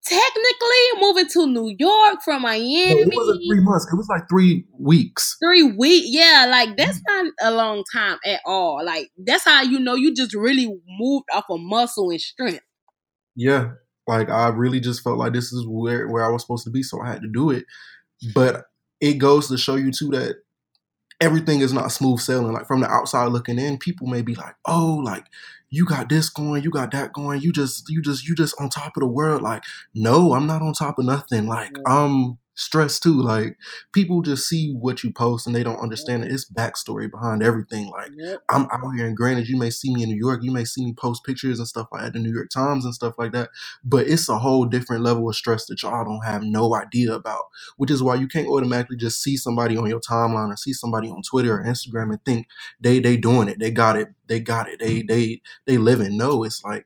Technically, 0.05 0.99
moving 0.99 1.27
to 1.27 1.47
New 1.47 1.73
York 1.79 2.21
from 2.25 2.41
Miami. 2.41 2.93
No, 2.93 2.99
it 2.99 3.15
wasn't 3.15 3.41
three 3.49 3.61
months. 3.61 3.87
It 3.89 3.95
was 3.95 4.09
like 4.09 4.23
three 4.27 4.65
weeks. 4.77 5.37
Three 5.41 5.63
weeks. 5.63 6.07
Yeah, 6.09 6.45
like 6.49 6.75
that's 6.75 6.99
mm-hmm. 6.99 7.27
not 7.27 7.33
a 7.41 7.55
long 7.55 7.85
time 7.93 8.17
at 8.25 8.41
all. 8.45 8.83
Like 8.83 9.11
that's 9.17 9.45
how 9.45 9.61
you 9.61 9.79
know 9.79 9.95
you 9.95 10.13
just 10.13 10.35
really 10.35 10.67
moved 10.99 11.27
off 11.33 11.45
of 11.49 11.61
muscle 11.61 12.09
and 12.09 12.19
strength. 12.19 12.65
Yeah. 13.37 13.71
Like 14.05 14.29
I 14.29 14.49
really 14.49 14.81
just 14.81 15.03
felt 15.03 15.17
like 15.17 15.31
this 15.31 15.53
is 15.53 15.65
where, 15.65 16.09
where 16.09 16.25
I 16.25 16.29
was 16.29 16.41
supposed 16.41 16.65
to 16.65 16.69
be, 16.71 16.83
so 16.83 17.01
I 17.01 17.07
had 17.07 17.21
to 17.21 17.29
do 17.31 17.51
it. 17.51 17.63
But 18.33 18.65
it 19.03 19.15
goes 19.15 19.49
to 19.49 19.57
show 19.57 19.75
you 19.75 19.91
too 19.91 20.09
that 20.11 20.37
everything 21.19 21.59
is 21.59 21.73
not 21.73 21.91
smooth 21.91 22.21
sailing. 22.21 22.53
Like 22.53 22.65
from 22.65 22.79
the 22.79 22.87
outside 22.87 23.25
looking 23.33 23.59
in, 23.59 23.77
people 23.77 24.07
may 24.07 24.21
be 24.21 24.33
like, 24.33 24.55
"Oh, 24.65 25.01
like 25.03 25.25
you 25.69 25.85
got 25.85 26.07
this 26.07 26.29
going, 26.29 26.63
you 26.63 26.71
got 26.71 26.91
that 26.91 27.11
going, 27.11 27.41
you 27.41 27.51
just, 27.51 27.89
you 27.89 28.01
just, 28.01 28.25
you 28.25 28.33
just 28.33 28.55
on 28.61 28.69
top 28.69 28.95
of 28.95 29.01
the 29.01 29.07
world." 29.07 29.41
Like, 29.41 29.65
no, 29.93 30.33
I'm 30.33 30.47
not 30.47 30.61
on 30.61 30.71
top 30.71 30.99
of 30.99 31.05
nothing. 31.05 31.47
Like, 31.47 31.77
um, 31.85 32.37
stress 32.55 32.99
too. 32.99 33.21
Like 33.21 33.57
people 33.93 34.21
just 34.21 34.47
see 34.47 34.73
what 34.73 35.03
you 35.03 35.11
post 35.11 35.47
and 35.47 35.55
they 35.55 35.63
don't 35.63 35.79
understand 35.79 36.23
that 36.23 36.31
it's 36.31 36.49
backstory 36.49 37.09
behind 37.09 37.43
everything. 37.43 37.89
Like 37.89 38.11
yep. 38.15 38.41
I'm 38.49 38.67
out 38.71 38.91
here 38.95 39.07
and 39.07 39.17
granted 39.17 39.47
you 39.47 39.57
may 39.57 39.69
see 39.69 39.93
me 39.93 40.03
in 40.03 40.09
New 40.09 40.17
York, 40.17 40.43
you 40.43 40.51
may 40.51 40.65
see 40.65 40.85
me 40.85 40.93
post 40.93 41.23
pictures 41.25 41.59
and 41.59 41.67
stuff 41.67 41.87
like 41.91 42.03
at 42.03 42.13
the 42.13 42.19
New 42.19 42.33
York 42.33 42.49
Times 42.49 42.85
and 42.85 42.93
stuff 42.93 43.15
like 43.17 43.31
that. 43.31 43.49
But 43.83 44.07
it's 44.07 44.29
a 44.29 44.39
whole 44.39 44.65
different 44.65 45.03
level 45.03 45.27
of 45.27 45.35
stress 45.35 45.65
that 45.67 45.81
y'all 45.81 46.05
don't 46.05 46.25
have 46.25 46.43
no 46.43 46.75
idea 46.75 47.13
about. 47.13 47.45
Which 47.77 47.91
is 47.91 48.03
why 48.03 48.15
you 48.15 48.27
can't 48.27 48.47
automatically 48.47 48.97
just 48.97 49.21
see 49.21 49.37
somebody 49.37 49.77
on 49.77 49.89
your 49.89 50.01
timeline 50.01 50.51
or 50.51 50.57
see 50.57 50.73
somebody 50.73 51.09
on 51.09 51.21
Twitter 51.23 51.59
or 51.59 51.63
Instagram 51.63 52.11
and 52.11 52.23
think 52.25 52.47
they 52.79 52.99
they 52.99 53.17
doing 53.17 53.47
it, 53.47 53.59
they 53.59 53.71
got 53.71 53.95
it, 53.95 54.09
they 54.27 54.39
got 54.39 54.69
it, 54.69 54.79
they 54.79 55.01
they 55.01 55.41
they 55.65 55.77
living. 55.77 56.17
No, 56.17 56.43
it's 56.43 56.63
like 56.63 56.85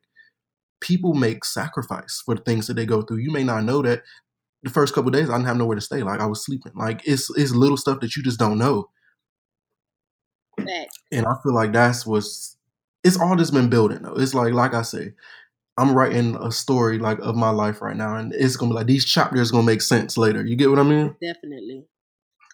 people 0.79 1.13
make 1.13 1.43
sacrifice 1.43 2.21
for 2.25 2.35
the 2.35 2.41
things 2.41 2.67
that 2.67 2.75
they 2.75 2.85
go 2.85 3.01
through. 3.01 3.17
You 3.17 3.31
may 3.31 3.43
not 3.43 3.63
know 3.63 3.81
that 3.81 4.03
the 4.63 4.69
first 4.69 4.93
couple 4.93 5.11
days 5.11 5.29
I 5.29 5.33
didn't 5.33 5.47
have 5.47 5.57
nowhere 5.57 5.75
to 5.75 5.81
stay. 5.81 6.03
Like 6.03 6.19
I 6.19 6.25
was 6.25 6.43
sleeping. 6.43 6.73
Like 6.75 7.01
it's 7.05 7.29
it's 7.35 7.53
little 7.53 7.77
stuff 7.77 7.99
that 8.01 8.15
you 8.15 8.23
just 8.23 8.39
don't 8.39 8.57
know. 8.57 8.89
And 11.11 11.25
I 11.25 11.33
feel 11.43 11.53
like 11.53 11.71
that's 11.71 12.05
what's 12.05 12.57
it's 13.03 13.19
all 13.19 13.35
just 13.35 13.53
been 13.53 13.69
building 13.69 14.01
though. 14.01 14.15
It's 14.15 14.33
like 14.33 14.53
like 14.53 14.73
I 14.73 14.81
say, 14.81 15.13
I'm 15.77 15.93
writing 15.93 16.35
a 16.35 16.51
story 16.51 16.97
like 16.97 17.19
of 17.19 17.35
my 17.35 17.49
life 17.49 17.81
right 17.81 17.95
now, 17.95 18.15
and 18.15 18.33
it's 18.33 18.57
gonna 18.57 18.71
be 18.71 18.75
like 18.75 18.87
these 18.87 19.05
chapters 19.05 19.51
gonna 19.51 19.63
make 19.63 19.81
sense 19.81 20.17
later. 20.17 20.45
You 20.45 20.55
get 20.55 20.69
what 20.69 20.79
I 20.79 20.83
mean? 20.83 21.15
Definitely. 21.21 21.85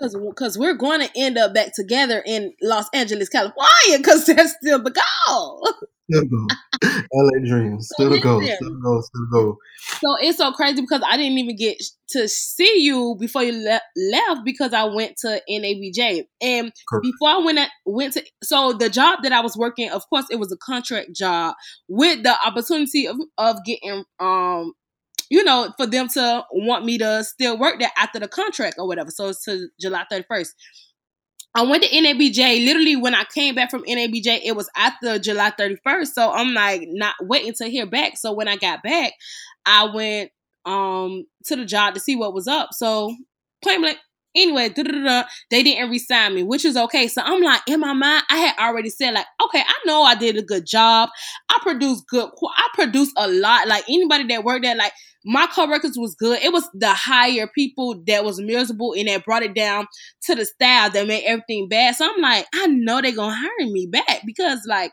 Cause, 0.02 0.18
Cause 0.36 0.58
we're 0.58 0.74
going 0.74 1.02
to 1.02 1.10
end 1.16 1.38
up 1.38 1.54
back 1.54 1.74
together 1.74 2.22
in 2.26 2.52
Los 2.62 2.88
Angeles, 2.94 3.30
California, 3.30 3.98
because 3.98 4.26
that's 4.26 4.56
still 4.60 4.82
the 4.82 4.92
goal. 4.92 5.74
LA 6.12 7.40
Dreams. 7.46 7.90
Still 7.94 8.20
goal. 8.20 8.42
Still 8.42 8.80
go. 8.82 9.02
Still 9.02 9.28
go. 9.32 9.58
So 10.00 10.16
it's 10.22 10.38
so 10.38 10.52
crazy 10.52 10.82
because 10.82 11.02
I 11.08 11.18
didn't 11.18 11.38
even 11.38 11.56
get 11.56 11.78
to 12.10 12.28
see 12.28 12.82
you 12.82 13.16
before 13.20 13.44
you 13.44 13.54
le- 13.54 14.12
left 14.12 14.42
because 14.44 14.74
I 14.74 14.86
went 14.86 15.18
to 15.22 15.42
NABJ. 15.50 16.26
And 16.42 16.72
Correct. 16.90 17.04
before 17.04 17.30
I 17.30 17.38
went 17.38 17.60
at, 17.60 17.70
went 17.86 18.14
to 18.14 18.24
so 18.44 18.74
the 18.74 18.90
job 18.90 19.20
that 19.24 19.32
I 19.32 19.42
was 19.42 19.56
working, 19.56 19.90
of 19.90 20.04
course, 20.10 20.26
it 20.30 20.40
was 20.40 20.52
a 20.52 20.58
contract 20.58 21.16
job 21.16 21.56
with 21.88 22.24
the 22.24 22.36
opportunity 22.46 23.08
of, 23.08 23.18
of 23.38 23.58
getting 23.66 24.04
um 24.20 24.74
you 25.30 25.44
know, 25.44 25.74
for 25.78 25.88
them 25.88 26.08
to 26.10 26.46
want 26.52 26.86
me 26.86 27.00
to 27.00 27.24
still 27.24 27.58
work 27.58 27.80
there 27.80 27.90
after 27.98 28.20
the 28.20 28.28
contract 28.28 28.76
or 28.78 28.88
whatever. 28.88 29.10
So 29.10 29.30
it's 29.30 29.44
to 29.46 29.68
July 29.82 30.06
31st. 30.12 30.50
I 31.56 31.62
went 31.64 31.84
to 31.84 31.90
NABJ. 31.90 32.66
Literally, 32.66 32.96
when 32.96 33.14
I 33.14 33.26
came 33.26 33.56
back 33.56 33.70
from 33.70 33.84
NABJ, 33.84 34.42
it 34.44 34.56
was 34.56 34.70
after 34.76 35.20
July 35.20 35.52
31st. 35.52 36.08
So 36.08 36.32
I'm 36.32 36.54
like 36.54 36.84
not 36.88 37.16
waiting 37.22 37.54
to 37.58 37.66
hear 37.70 37.86
back. 37.86 38.18
So 38.18 38.34
when 38.34 38.48
I 38.48 38.56
got 38.56 38.82
back, 38.84 39.14
I 39.66 39.86
went 39.94 40.32
um 40.66 41.26
to 41.46 41.56
the 41.56 41.66
job 41.66 41.94
to 41.94 42.00
see 42.00 42.16
what 42.16 42.34
was 42.34 42.48
up. 42.48 42.70
So 42.74 43.16
plain 43.62 43.82
blank. 43.82 43.98
Anyway, 44.36 44.70
they 45.52 45.64
didn't 45.64 45.90
resign 45.90 46.36
me, 46.36 46.44
which 46.44 46.66
is 46.66 46.76
okay. 46.76 47.08
So 47.08 47.22
I'm 47.24 47.42
like, 47.42 47.62
in 47.68 47.80
my 47.80 47.94
mind, 47.94 48.24
I 48.30 48.38
had 48.38 48.56
already 48.58 48.90
said 48.90 49.14
like, 49.14 49.28
okay, 49.46 49.62
I 49.62 49.76
know 49.86 50.04
I 50.04 50.16
did 50.16 50.38
a 50.38 50.42
good 50.42 50.66
job. 50.66 51.10
I 51.50 51.60
produced 51.62 52.06
good. 52.08 52.30
I 52.58 52.68
produced 52.74 53.14
a 53.18 53.28
lot. 53.28 53.68
Like 53.68 53.84
anybody 53.88 54.26
that 54.28 54.44
worked 54.44 54.64
there, 54.64 54.76
like 54.76 54.94
my 55.26 55.48
co-workers 55.48 55.98
was 55.98 56.16
good. 56.16 56.42
It 56.42 56.52
was 56.52 56.68
the 56.74 56.94
higher 56.94 57.48
people 57.54 58.02
that 58.08 58.26
was 58.26 58.42
miserable 58.42 58.94
and 58.98 59.08
that 59.08 59.24
brought 59.24 59.44
it 59.44 59.54
down 59.54 59.88
to 60.24 60.36
the 60.36 60.46
staff 60.46 60.94
that 60.94 61.08
made 61.08 61.24
everything 61.26 61.68
bad. 61.70 61.96
So 61.96 62.10
I'm 62.12 62.22
like, 62.22 62.46
I 62.56 62.68
know 62.68 63.02
they're 63.02 63.16
gonna 63.16 63.36
hire 63.36 63.70
me 63.72 63.88
back 63.92 64.22
because 64.26 64.62
like, 64.68 64.92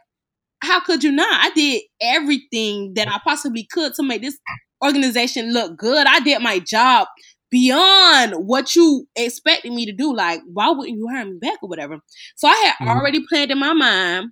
how 0.63 0.81
could 0.81 1.03
you 1.03 1.13
not? 1.13 1.45
I 1.45 1.51
did 1.51 1.83
everything 2.03 2.93
that 2.95 3.09
I 3.09 3.19
possibly 3.25 3.67
could 3.71 3.95
to 3.95 4.03
make 4.03 4.23
this 4.23 4.39
organization 4.85 5.53
look 5.53 5.77
good. 5.79 6.07
I 6.07 6.21
did 6.21 6.43
my 6.43 6.59
job 6.59 7.09
beyond 7.51 8.35
what 8.47 8.75
you 8.75 9.07
expected 9.17 9.73
me 9.73 9.87
to 9.87 9.93
do. 9.93 10.15
Like, 10.15 10.41
why 10.47 10.71
wouldn't 10.71 10.97
you 10.97 11.09
hire 11.13 11.25
me 11.25 11.39
back 11.41 11.59
or 11.63 11.69
whatever? 11.69 11.99
So 12.37 12.49
I 12.49 12.55
had 12.55 12.75
mm-hmm. 12.75 12.89
already 12.89 13.27
planned 13.27 13.51
in 13.51 13.59
my 13.59 13.73
mind 13.73 14.31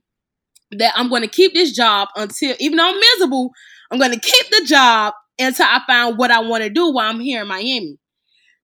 that 0.73 0.93
I'm 0.97 1.09
going 1.09 1.23
to 1.23 1.29
keep 1.29 1.55
this 1.55 1.73
job 1.73 2.09
until, 2.17 2.55
even 2.59 2.77
though 2.77 2.89
I'm 2.89 3.01
miserable, 3.01 3.51
I'm 3.91 3.99
going 3.99 4.13
to 4.13 4.21
keep 4.21 4.47
the 4.51 4.65
job 4.67 5.15
until 5.39 5.67
I 5.67 5.81
find 5.87 6.19
what 6.19 6.31
I 6.31 6.41
want 6.41 6.65
to 6.65 6.71
do 6.71 6.93
while 6.93 7.11
I'm 7.11 7.21
here 7.21 7.43
in 7.43 7.49
Miami. 7.49 7.99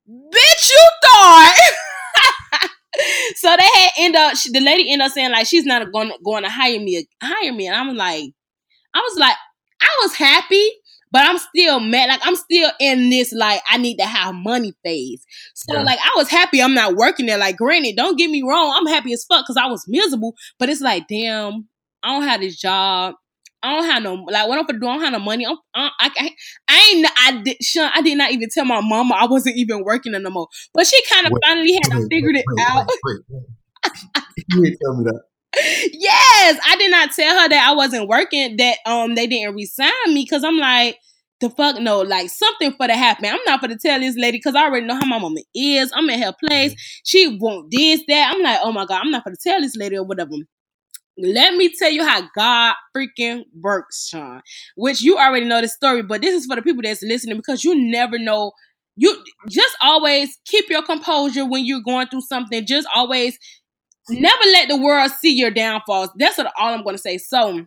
Bitch, 0.08 0.68
you 0.68 0.88
thought. 1.02 1.56
so 3.36 3.56
they 3.56 3.62
had 3.62 3.90
end 3.98 4.16
up. 4.16 4.34
The 4.52 4.60
lady 4.60 4.92
ended 4.92 5.06
up 5.06 5.12
saying 5.12 5.32
like 5.32 5.46
she's 5.46 5.64
not 5.64 5.90
going 5.92 6.12
going 6.22 6.42
to 6.42 6.50
hire 6.50 6.78
me 6.78 7.06
hire 7.22 7.52
me, 7.52 7.68
and 7.68 7.76
I'm 7.76 7.96
like, 7.96 8.32
I 8.94 8.98
was 8.98 9.18
like, 9.18 9.36
I 9.80 9.88
was 10.02 10.14
happy, 10.14 10.68
but 11.14 11.22
I'm 11.24 11.38
still 11.38 11.78
mad. 11.78 12.08
Like 12.08 12.22
I'm 12.24 12.34
still 12.34 12.72
in 12.80 13.08
this 13.08 13.32
like 13.32 13.62
I 13.68 13.78
need 13.78 13.98
to 13.98 14.04
have 14.04 14.34
money 14.34 14.74
phase. 14.84 15.24
So 15.54 15.74
yeah. 15.74 15.84
like 15.84 16.00
I 16.00 16.10
was 16.16 16.28
happy 16.28 16.60
I'm 16.60 16.74
not 16.74 16.96
working 16.96 17.26
there. 17.26 17.38
Like 17.38 17.56
granted, 17.56 17.94
don't 17.96 18.18
get 18.18 18.30
me 18.30 18.42
wrong, 18.42 18.74
I'm 18.74 18.92
happy 18.92 19.12
as 19.12 19.24
fuck 19.24 19.44
because 19.44 19.56
I 19.56 19.66
was 19.68 19.84
miserable. 19.86 20.34
But 20.58 20.70
it's 20.70 20.80
like 20.80 21.06
damn, 21.06 21.68
I 22.02 22.12
don't 22.12 22.28
have 22.28 22.40
this 22.40 22.58
job. 22.58 23.14
I 23.62 23.76
don't 23.76 23.84
have 23.84 24.02
no 24.02 24.14
like 24.14 24.48
what 24.48 24.58
I'm 24.58 24.66
gonna 24.66 24.80
do. 24.80 24.88
I 24.88 24.94
don't 24.94 25.04
have 25.04 25.12
no 25.12 25.20
money. 25.20 25.46
I'm, 25.46 25.56
I, 25.72 25.90
I, 26.00 26.30
I 26.68 26.92
ain't. 26.92 27.08
I 27.16 27.42
did. 27.44 27.62
Sean, 27.62 27.92
I 27.94 28.02
did 28.02 28.18
not 28.18 28.32
even 28.32 28.48
tell 28.52 28.64
my 28.64 28.80
mama 28.82 29.14
I 29.14 29.26
wasn't 29.26 29.56
even 29.56 29.84
working 29.84 30.12
no 30.12 30.30
more. 30.30 30.48
But 30.74 30.88
she 30.88 31.00
kind 31.12 31.28
of 31.28 31.32
finally 31.46 31.74
had 31.74 31.96
wait, 31.96 32.08
figured 32.10 32.34
wait, 32.34 32.44
it 32.44 32.44
wait, 32.48 32.66
out. 32.66 32.88
you 34.50 34.64
didn't 34.64 34.78
tell 34.82 34.96
me 34.96 35.04
that. 35.04 35.20
Yes, 35.92 36.58
I 36.66 36.76
did 36.78 36.90
not 36.90 37.10
tell 37.12 37.38
her 37.40 37.48
that 37.48 37.68
I 37.68 37.74
wasn't 37.74 38.08
working. 38.08 38.56
That 38.56 38.78
um 38.86 39.14
they 39.14 39.26
didn't 39.26 39.54
resign 39.54 39.90
me 40.08 40.24
because 40.24 40.44
I'm 40.44 40.58
like 40.58 40.98
the 41.40 41.50
fuck 41.50 41.80
no, 41.80 42.00
like 42.00 42.30
something 42.30 42.72
for 42.72 42.86
to 42.86 42.94
happen. 42.96 43.26
I'm 43.26 43.38
not 43.46 43.60
gonna 43.60 43.76
tell 43.78 44.00
this 44.00 44.16
lady 44.16 44.38
because 44.38 44.54
I 44.54 44.64
already 44.64 44.86
know 44.86 44.94
how 44.94 45.06
my 45.06 45.18
mama 45.18 45.40
is. 45.54 45.92
I'm 45.94 46.08
in 46.10 46.22
her 46.22 46.34
place. 46.46 46.74
She 47.04 47.38
won't 47.40 47.70
this 47.70 48.02
that. 48.08 48.32
I'm 48.34 48.42
like, 48.42 48.60
oh 48.62 48.72
my 48.72 48.86
god, 48.86 49.02
I'm 49.04 49.10
not 49.10 49.24
gonna 49.24 49.36
tell 49.42 49.60
this 49.60 49.76
lady 49.76 49.96
or 49.96 50.04
whatever. 50.04 50.32
Let 51.16 51.54
me 51.54 51.72
tell 51.78 51.90
you 51.90 52.04
how 52.04 52.28
God 52.34 52.74
freaking 52.96 53.44
works, 53.60 54.08
Sean. 54.08 54.42
Which 54.76 55.00
you 55.00 55.16
already 55.16 55.46
know 55.46 55.60
the 55.60 55.68
story, 55.68 56.02
but 56.02 56.22
this 56.22 56.34
is 56.34 56.46
for 56.46 56.56
the 56.56 56.62
people 56.62 56.82
that's 56.82 57.02
listening 57.02 57.36
because 57.36 57.62
you 57.64 57.74
never 57.90 58.18
know. 58.18 58.52
You 58.96 59.22
just 59.48 59.76
always 59.82 60.38
keep 60.44 60.68
your 60.68 60.82
composure 60.82 61.44
when 61.48 61.64
you're 61.66 61.82
going 61.82 62.08
through 62.08 62.22
something. 62.22 62.64
Just 62.66 62.88
always 62.94 63.38
never 64.10 64.44
let 64.52 64.68
the 64.68 64.76
world 64.76 65.10
see 65.12 65.32
your 65.34 65.50
downfalls. 65.50 66.10
That's 66.16 66.38
what, 66.38 66.52
all 66.58 66.74
I'm 66.74 66.82
going 66.82 66.96
to 66.96 67.02
say. 67.02 67.18
So, 67.18 67.66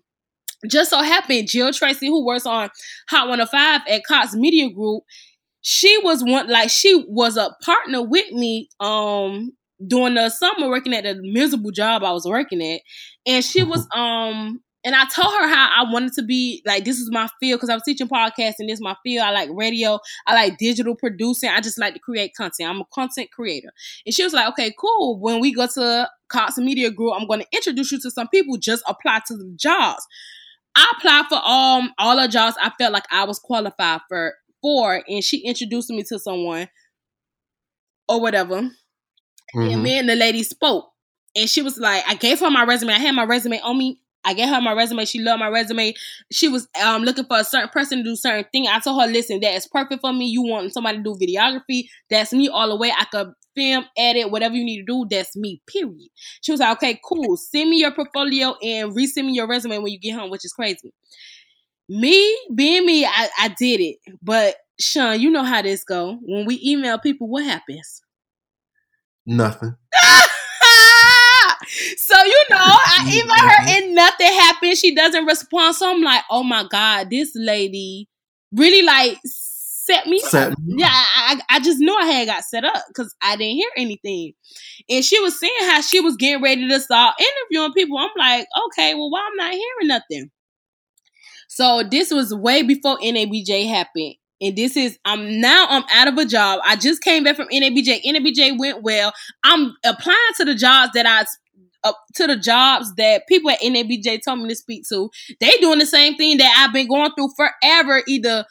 just 0.68 0.90
so 0.90 1.02
happened, 1.02 1.48
Jill 1.48 1.72
Tracy, 1.72 2.08
who 2.08 2.26
works 2.26 2.46
on 2.46 2.70
Hot 3.10 3.28
105 3.28 3.82
at 3.88 4.04
Cox 4.06 4.34
Media 4.34 4.70
Group, 4.70 5.04
she 5.62 5.98
was 6.04 6.24
one 6.24 6.48
like 6.48 6.70
she 6.70 7.04
was 7.08 7.38
a 7.38 7.56
partner 7.64 8.02
with 8.02 8.32
me 8.32 8.70
um 8.80 9.52
during 9.86 10.16
the 10.16 10.30
summer 10.30 10.70
working 10.70 10.94
at 10.94 11.04
the 11.04 11.20
miserable 11.22 11.72
job 11.72 12.04
I 12.04 12.12
was 12.12 12.26
working 12.26 12.62
at. 12.62 12.82
And 13.26 13.44
she 13.44 13.64
was 13.64 13.88
um 13.96 14.62
and 14.88 14.96
I 14.96 15.04
told 15.14 15.34
her 15.34 15.50
how 15.50 15.70
I 15.76 15.92
wanted 15.92 16.14
to 16.14 16.24
be 16.24 16.64
like 16.66 16.86
this 16.86 16.98
is 16.98 17.12
my 17.12 17.28
field 17.42 17.58
because 17.60 17.70
I 17.70 17.74
was 17.74 17.84
teaching 17.84 18.08
podcasting. 18.08 18.68
This 18.68 18.76
is 18.76 18.82
my 18.82 18.96
field. 19.04 19.26
I 19.26 19.32
like 19.32 19.50
radio. 19.52 20.00
I 20.26 20.34
like 20.34 20.58
digital 20.58 20.96
producing. 20.96 21.50
I 21.50 21.60
just 21.60 21.78
like 21.78 21.94
to 21.96 22.00
create 22.00 22.34
content. 22.38 22.70
I'm 22.70 22.80
a 22.80 22.86
content 22.94 23.30
creator. 23.34 23.68
And 24.06 24.16
she 24.16 24.24
was 24.24 24.32
like, 24.32 24.48
okay, 24.52 24.74
cool. 24.80 25.20
When 25.20 25.42
we 25.42 25.54
go 25.54 25.68
to 25.68 26.10
Cox 26.30 26.58
Media 26.58 26.90
Group, 26.90 27.16
I'm 27.20 27.28
going 27.28 27.42
to 27.42 27.48
introduce 27.52 27.92
you 27.92 28.00
to 28.00 28.10
some 28.10 28.30
people. 28.30 28.56
Just 28.56 28.82
apply 28.88 29.24
to 29.28 29.36
the 29.36 29.54
jobs. 29.58 30.08
I 30.74 30.94
applied 30.98 31.26
for 31.28 31.36
um 31.36 31.94
all 31.98 32.16
the 32.16 32.30
jobs 32.30 32.56
I 32.62 32.72
felt 32.78 32.94
like 32.94 33.08
I 33.12 33.26
was 33.26 33.40
qualified 33.40 34.00
for 34.08 34.36
for, 34.62 35.04
and 35.06 35.22
she 35.22 35.40
introduced 35.40 35.90
me 35.90 36.04
to 36.04 36.18
someone 36.18 36.70
or 38.08 38.22
whatever. 38.22 38.62
Mm-hmm. 38.62 39.60
And 39.60 39.84
me 39.84 40.00
and 40.00 40.08
the 40.08 40.16
lady 40.16 40.44
spoke. 40.44 40.94
And 41.36 41.50
she 41.50 41.62
was 41.62 41.78
like, 41.78 42.04
I 42.08 42.16
gave 42.16 42.40
her 42.40 42.50
my 42.50 42.64
resume. 42.64 42.94
I 42.94 43.00
had 43.00 43.16
my 43.16 43.26
resume 43.26 43.60
on 43.60 43.78
me. 43.78 44.00
I 44.28 44.34
gave 44.34 44.50
her 44.50 44.60
my 44.60 44.74
resume. 44.74 45.06
She 45.06 45.22
loved 45.22 45.40
my 45.40 45.48
resume. 45.48 45.94
She 46.32 46.50
was 46.50 46.68
um, 46.84 47.04
looking 47.04 47.24
for 47.24 47.38
a 47.38 47.46
certain 47.46 47.70
person 47.70 48.00
to 48.00 48.04
do 48.04 48.16
certain 48.18 48.46
thing. 48.52 48.68
I 48.68 48.80
told 48.80 49.02
her, 49.02 49.08
listen, 49.08 49.40
that 49.40 49.54
is 49.54 49.68
perfect 49.68 50.02
for 50.02 50.12
me. 50.12 50.28
You 50.28 50.44
want 50.44 50.74
somebody 50.74 50.98
to 50.98 51.04
do 51.04 51.16
videography? 51.16 51.86
That's 52.10 52.34
me 52.34 52.50
all 52.50 52.68
the 52.68 52.76
way. 52.76 52.92
I 52.92 53.06
could 53.06 53.32
film, 53.56 53.86
edit, 53.98 54.30
whatever 54.30 54.54
you 54.54 54.66
need 54.66 54.80
to 54.80 54.86
do. 54.86 55.08
That's 55.10 55.38
me. 55.38 55.62
Period. 55.66 56.10
She 56.42 56.52
was 56.52 56.60
like, 56.60 56.76
okay, 56.78 57.00
cool. 57.06 57.38
Send 57.38 57.70
me 57.70 57.80
your 57.80 57.92
portfolio 57.92 58.56
and 58.62 58.92
resend 58.92 59.28
me 59.28 59.34
your 59.34 59.48
resume 59.48 59.78
when 59.78 59.94
you 59.94 60.00
get 60.00 60.14
home, 60.14 60.30
which 60.30 60.44
is 60.44 60.52
crazy. 60.52 60.94
Me 61.88 62.38
being 62.54 62.86
me, 62.86 63.06
I, 63.06 63.30
I 63.40 63.48
did 63.58 63.80
it. 63.80 63.98
But 64.22 64.56
Sean, 64.78 65.22
you 65.22 65.30
know 65.30 65.44
how 65.44 65.62
this 65.62 65.86
go. 65.86 66.18
When 66.22 66.46
we 66.46 66.62
email 66.66 67.00
people, 67.00 67.30
what 67.30 67.46
happens? 67.46 68.02
Nothing. 69.26 69.76
so 71.98 72.24
you 72.24 72.44
know, 72.50 72.58
I 72.60 73.10
email 73.12 73.50
her 73.50 73.86
and 73.86 73.96
nothing 73.96 74.28
happened. 74.28 74.78
She 74.78 74.96
doesn't 74.96 75.26
respond. 75.26 75.76
So 75.76 75.92
I'm 75.92 76.02
like, 76.02 76.24
oh 76.30 76.44
my 76.44 76.66
god, 76.70 77.10
this 77.10 77.32
lady 77.36 78.08
really 78.52 78.86
like 78.86 79.18
set 79.24 80.08
me 80.08 80.20
set 80.20 80.52
up. 80.52 80.60
Yeah, 80.66 80.90
I, 80.92 81.40
I 81.50 81.60
just 81.60 81.80
knew 81.80 81.96
I 81.96 82.06
had 82.06 82.28
got 82.28 82.44
set 82.44 82.64
up 82.64 82.84
because 82.90 83.16
I 83.22 83.36
didn't 83.36 83.56
hear 83.56 83.70
anything. 83.78 84.34
And 84.90 85.04
she 85.04 85.20
was 85.20 85.40
saying 85.40 85.52
how 85.62 85.82
she 85.82 86.02
was 86.02 86.16
getting 86.18 86.44
ready 86.44 86.68
to 86.68 86.80
start 86.80 87.16
interviewing 87.20 87.74
people. 87.74 87.98
I'm 87.98 88.10
like, 88.18 88.48
okay, 88.68 88.94
well, 88.94 89.10
why 89.10 89.28
I'm 89.28 89.36
not 89.38 89.52
hearing 89.54 89.88
nothing? 89.88 90.32
So 91.48 91.84
this 91.90 92.12
was 92.12 92.34
way 92.34 92.64
before 92.64 92.98
NABJ 92.98 93.68
happened. 93.70 94.16
And 94.40 94.56
this 94.56 94.78
is 94.78 95.00
I'm 95.04 95.42
now 95.42 95.66
I'm 95.70 95.84
out 95.92 96.08
of 96.08 96.18
a 96.18 96.26
job. 96.26 96.60
I 96.64 96.76
just 96.76 97.02
came 97.02 97.24
back 97.24 97.36
from 97.36 97.48
NABJ. 97.48 98.04
NABJ 98.04 98.60
went 98.60 98.84
well. 98.84 99.12
I'm 99.44 99.76
applying 99.84 100.18
to 100.38 100.46
the 100.46 100.54
jobs 100.54 100.92
that 100.94 101.08
I 101.08 101.26
uh, 101.90 101.94
to 102.16 102.28
the 102.28 102.38
jobs 102.38 102.94
that 102.96 103.28
people 103.28 103.50
at 103.50 103.60
NABJ 103.60 104.22
told 104.24 104.40
me 104.40 104.50
to 104.50 104.56
speak 104.56 104.84
to. 104.90 105.10
They 105.40 105.52
doing 105.60 105.80
the 105.80 105.86
same 105.86 106.16
thing 106.16 106.38
that 106.38 106.56
I've 106.60 106.74
been 106.74 106.88
going 106.88 107.12
through 107.14 107.30
forever, 107.36 108.04
either 108.08 108.46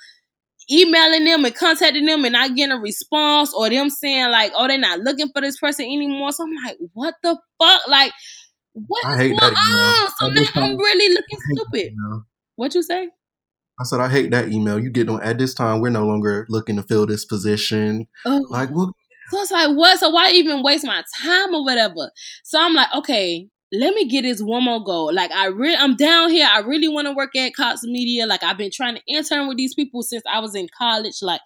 emailing 0.70 1.24
them 1.24 1.44
and 1.44 1.54
contacting 1.54 2.06
them 2.06 2.24
and 2.24 2.32
not 2.32 2.54
getting 2.56 2.72
a 2.72 2.80
response, 2.80 3.52
or 3.54 3.70
them 3.70 3.90
saying 3.90 4.30
like, 4.30 4.52
"Oh, 4.56 4.66
they're 4.66 4.78
not 4.78 5.00
looking 5.00 5.28
for 5.32 5.40
this 5.40 5.58
person 5.58 5.84
anymore." 5.84 6.32
So 6.32 6.44
I'm 6.44 6.54
like, 6.64 6.76
"What 6.92 7.14
the 7.22 7.38
fuck?" 7.60 7.86
Like, 7.88 8.12
what? 8.72 9.04
I 9.06 9.16
hate 9.16 9.36
that. 9.40 9.52
On? 9.52 10.08
So 10.18 10.28
now 10.28 10.66
I'm 10.66 10.76
really 10.76 11.14
looking 11.14 11.38
stupid. 11.54 11.92
What 12.56 12.74
you 12.74 12.82
say? 12.82 13.08
I 13.78 13.84
said, 13.84 14.00
I 14.00 14.08
hate 14.08 14.30
that 14.30 14.48
email. 14.48 14.78
You 14.78 14.88
get 14.88 15.08
on 15.10 15.22
at 15.22 15.38
this 15.38 15.52
time. 15.52 15.80
We're 15.80 15.90
no 15.90 16.06
longer 16.06 16.46
looking 16.48 16.76
to 16.76 16.82
fill 16.82 17.04
this 17.04 17.26
position. 17.26 18.06
Oh. 18.24 18.44
Like, 18.48 18.70
what? 18.70 18.90
So 19.30 19.40
it's 19.40 19.50
like, 19.50 19.76
what? 19.76 19.98
So 19.98 20.10
why 20.10 20.30
even 20.30 20.62
waste 20.62 20.86
my 20.86 21.02
time 21.22 21.54
or 21.54 21.64
whatever? 21.64 22.10
So 22.44 22.60
I'm 22.60 22.74
like, 22.74 22.88
okay, 22.94 23.48
let 23.72 23.94
me 23.94 24.08
get 24.08 24.22
this 24.22 24.40
one 24.40 24.64
more 24.64 24.82
goal. 24.82 25.12
Like 25.12 25.32
I 25.32 25.46
really, 25.46 25.76
I'm 25.76 25.96
down 25.96 26.30
here. 26.30 26.48
I 26.50 26.60
really 26.60 26.88
want 26.88 27.06
to 27.06 27.12
work 27.12 27.34
at 27.36 27.54
Cox 27.54 27.82
Media. 27.82 28.26
Like 28.26 28.42
I've 28.42 28.58
been 28.58 28.70
trying 28.72 28.96
to 28.96 29.02
intern 29.08 29.48
with 29.48 29.56
these 29.56 29.74
people 29.74 30.02
since 30.02 30.22
I 30.32 30.38
was 30.38 30.54
in 30.54 30.68
college. 30.78 31.16
Like 31.22 31.40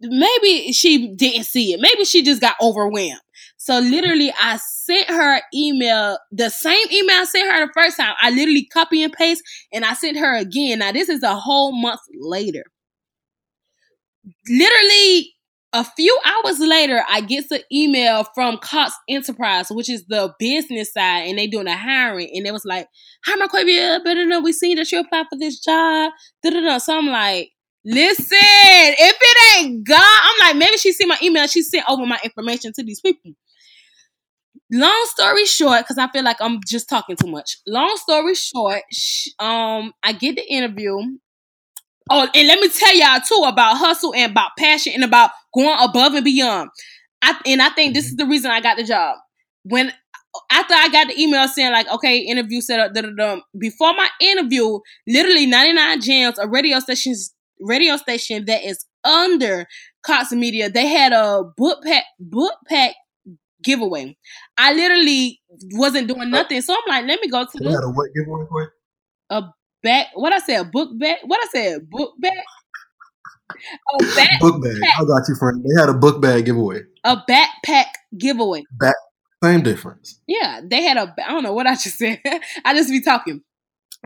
maybe 0.00 0.72
she 0.72 1.14
didn't 1.14 1.44
see 1.44 1.72
it. 1.72 1.80
Maybe 1.80 2.04
she 2.04 2.22
just 2.22 2.40
got 2.40 2.56
overwhelmed. 2.60 3.20
So 3.58 3.78
literally, 3.78 4.32
I 4.40 4.58
sent 4.58 5.08
her 5.08 5.40
email, 5.54 6.18
the 6.30 6.50
same 6.50 6.86
email 6.92 7.16
I 7.22 7.24
sent 7.24 7.50
her 7.50 7.66
the 7.66 7.72
first 7.72 7.96
time. 7.96 8.14
I 8.20 8.30
literally 8.30 8.66
copy 8.66 9.02
and 9.02 9.12
paste, 9.12 9.42
and 9.72 9.84
I 9.84 9.94
sent 9.94 10.18
her 10.18 10.36
again. 10.36 10.80
Now 10.80 10.92
this 10.92 11.08
is 11.08 11.22
a 11.22 11.34
whole 11.34 11.72
month 11.72 12.00
later. 12.20 12.64
Literally 14.48 15.35
a 15.80 15.84
few 15.96 16.18
hours 16.24 16.58
later, 16.60 17.02
I 17.08 17.20
get 17.20 17.48
the 17.48 17.62
email 17.72 18.24
from 18.34 18.58
Cox 18.58 18.94
Enterprise, 19.08 19.68
which 19.70 19.90
is 19.90 20.04
the 20.06 20.34
business 20.38 20.92
side, 20.92 21.28
and 21.28 21.38
they 21.38 21.46
doing 21.46 21.66
a 21.68 21.76
hiring, 21.76 22.30
and 22.34 22.46
it 22.46 22.52
was 22.52 22.64
like, 22.64 22.88
"Hi, 23.26 23.36
Marquavia, 23.36 24.00
but 24.04 24.16
we 24.42 24.52
seen 24.52 24.76
that 24.76 24.90
you 24.90 25.00
applied 25.00 25.26
for 25.30 25.38
this 25.38 25.60
job." 25.60 26.12
Da-da-da. 26.42 26.78
So 26.78 26.96
I'm 26.98 27.08
like, 27.08 27.50
Listen, 27.88 28.26
if 28.40 29.16
it 29.20 29.64
ain't 29.64 29.86
God, 29.86 30.00
I'm 30.00 30.48
like, 30.48 30.56
maybe 30.56 30.76
she 30.76 30.90
see 30.90 31.06
my 31.06 31.16
email. 31.22 31.46
She 31.46 31.62
sent 31.62 31.84
over 31.88 32.04
my 32.04 32.18
information 32.24 32.72
to 32.74 32.82
these 32.82 33.00
people. 33.00 33.30
Long 34.72 35.06
story 35.10 35.44
short, 35.46 35.82
because 35.82 35.96
I 35.96 36.08
feel 36.08 36.24
like 36.24 36.38
I'm 36.40 36.58
just 36.66 36.88
talking 36.88 37.14
too 37.14 37.28
much. 37.30 37.58
Long 37.68 37.96
story 37.98 38.34
short, 38.34 38.82
um, 39.38 39.92
I 40.02 40.12
get 40.18 40.34
the 40.34 40.44
interview. 40.52 40.96
Oh, 42.08 42.28
and 42.34 42.48
let 42.48 42.60
me 42.60 42.68
tell 42.68 42.94
y'all 42.94 43.20
too 43.20 43.44
about 43.46 43.76
hustle 43.76 44.14
and 44.14 44.30
about 44.30 44.52
passion 44.58 44.92
and 44.94 45.04
about 45.04 45.30
going 45.54 45.76
above 45.80 46.14
and 46.14 46.24
beyond. 46.24 46.70
I 47.22 47.38
and 47.46 47.60
I 47.60 47.70
think 47.70 47.94
this 47.94 48.06
mm-hmm. 48.06 48.12
is 48.12 48.16
the 48.16 48.26
reason 48.26 48.50
I 48.50 48.60
got 48.60 48.76
the 48.76 48.84
job. 48.84 49.16
When 49.64 49.92
after 50.52 50.74
I 50.74 50.88
got 50.88 51.08
the 51.08 51.20
email 51.20 51.48
saying 51.48 51.72
like, 51.72 51.90
okay, 51.90 52.18
interview 52.18 52.60
set 52.60 52.78
up, 52.78 52.94
da, 52.94 53.02
da, 53.02 53.10
da, 53.16 53.40
before 53.58 53.94
my 53.94 54.08
interview, 54.20 54.78
literally 55.06 55.46
99 55.46 56.00
Jamz, 56.00 56.34
a 56.38 56.48
radio 56.48 56.78
stations 56.78 57.34
radio 57.60 57.96
station 57.96 58.44
that 58.44 58.64
is 58.64 58.84
under 59.04 59.66
Cox 60.04 60.32
Media, 60.32 60.70
they 60.70 60.86
had 60.86 61.12
a 61.12 61.42
book 61.56 61.82
pack 61.82 62.04
book 62.20 62.54
pack 62.68 62.94
giveaway. 63.64 64.16
I 64.56 64.72
literally 64.74 65.40
wasn't 65.72 66.08
doing 66.08 66.22
oh. 66.22 66.24
nothing, 66.30 66.60
so 66.62 66.74
I'm 66.74 66.88
like, 66.88 67.06
let 67.06 67.20
me 67.20 67.28
go 67.28 67.44
to 67.44 67.50
the. 67.54 67.70
Had 67.70 67.84
a 67.84 67.90
what 67.90 68.10
giveaway 68.14 68.46
for? 68.48 68.72
A 69.30 69.42
back. 69.82 70.08
What 70.14 70.32
I 70.32 70.38
said? 70.38 70.60
A 70.60 70.64
book 70.64 70.90
bag. 70.98 71.18
What 71.24 71.40
I 71.42 71.48
said? 71.52 71.90
Book 71.90 72.14
bag. 72.18 72.32
A 73.50 74.04
backpack. 74.04 74.40
book 74.40 74.62
bag. 74.62 74.76
I 74.98 75.04
got 75.04 75.28
you, 75.28 75.36
friend. 75.36 75.64
They 75.64 75.80
had 75.80 75.88
a 75.88 75.94
book 75.94 76.20
bag 76.20 76.46
giveaway. 76.46 76.82
A 77.04 77.16
backpack 77.28 77.86
giveaway. 78.18 78.64
Back. 78.72 78.96
Same 79.42 79.62
difference. 79.62 80.20
Yeah, 80.26 80.60
they 80.64 80.82
had 80.82 80.96
a. 80.96 81.14
I 81.26 81.30
don't 81.30 81.42
know 81.42 81.52
what 81.52 81.66
I 81.66 81.74
just 81.74 81.98
said. 81.98 82.20
I 82.64 82.74
just 82.74 82.90
be 82.90 83.00
talking 83.00 83.42